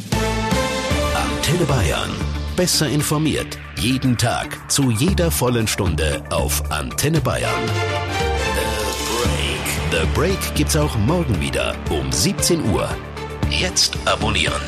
Antenne 1.15 1.65
Bayern. 1.65 2.11
Besser 2.55 2.87
informiert. 2.87 3.57
Jeden 3.77 4.15
Tag. 4.17 4.71
Zu 4.71 4.91
jeder 4.91 5.31
vollen 5.31 5.67
Stunde 5.67 6.23
auf 6.29 6.71
Antenne 6.71 7.19
Bayern. 7.19 7.65
The 9.91 10.01
Break. 10.03 10.03
The 10.03 10.07
Break 10.13 10.55
gibt's 10.55 10.75
auch 10.75 10.95
morgen 10.99 11.41
wieder 11.41 11.75
um 11.89 12.11
17 12.11 12.63
Uhr. 12.69 12.95
Jetzt 13.49 13.97
abonnieren. 14.05 14.61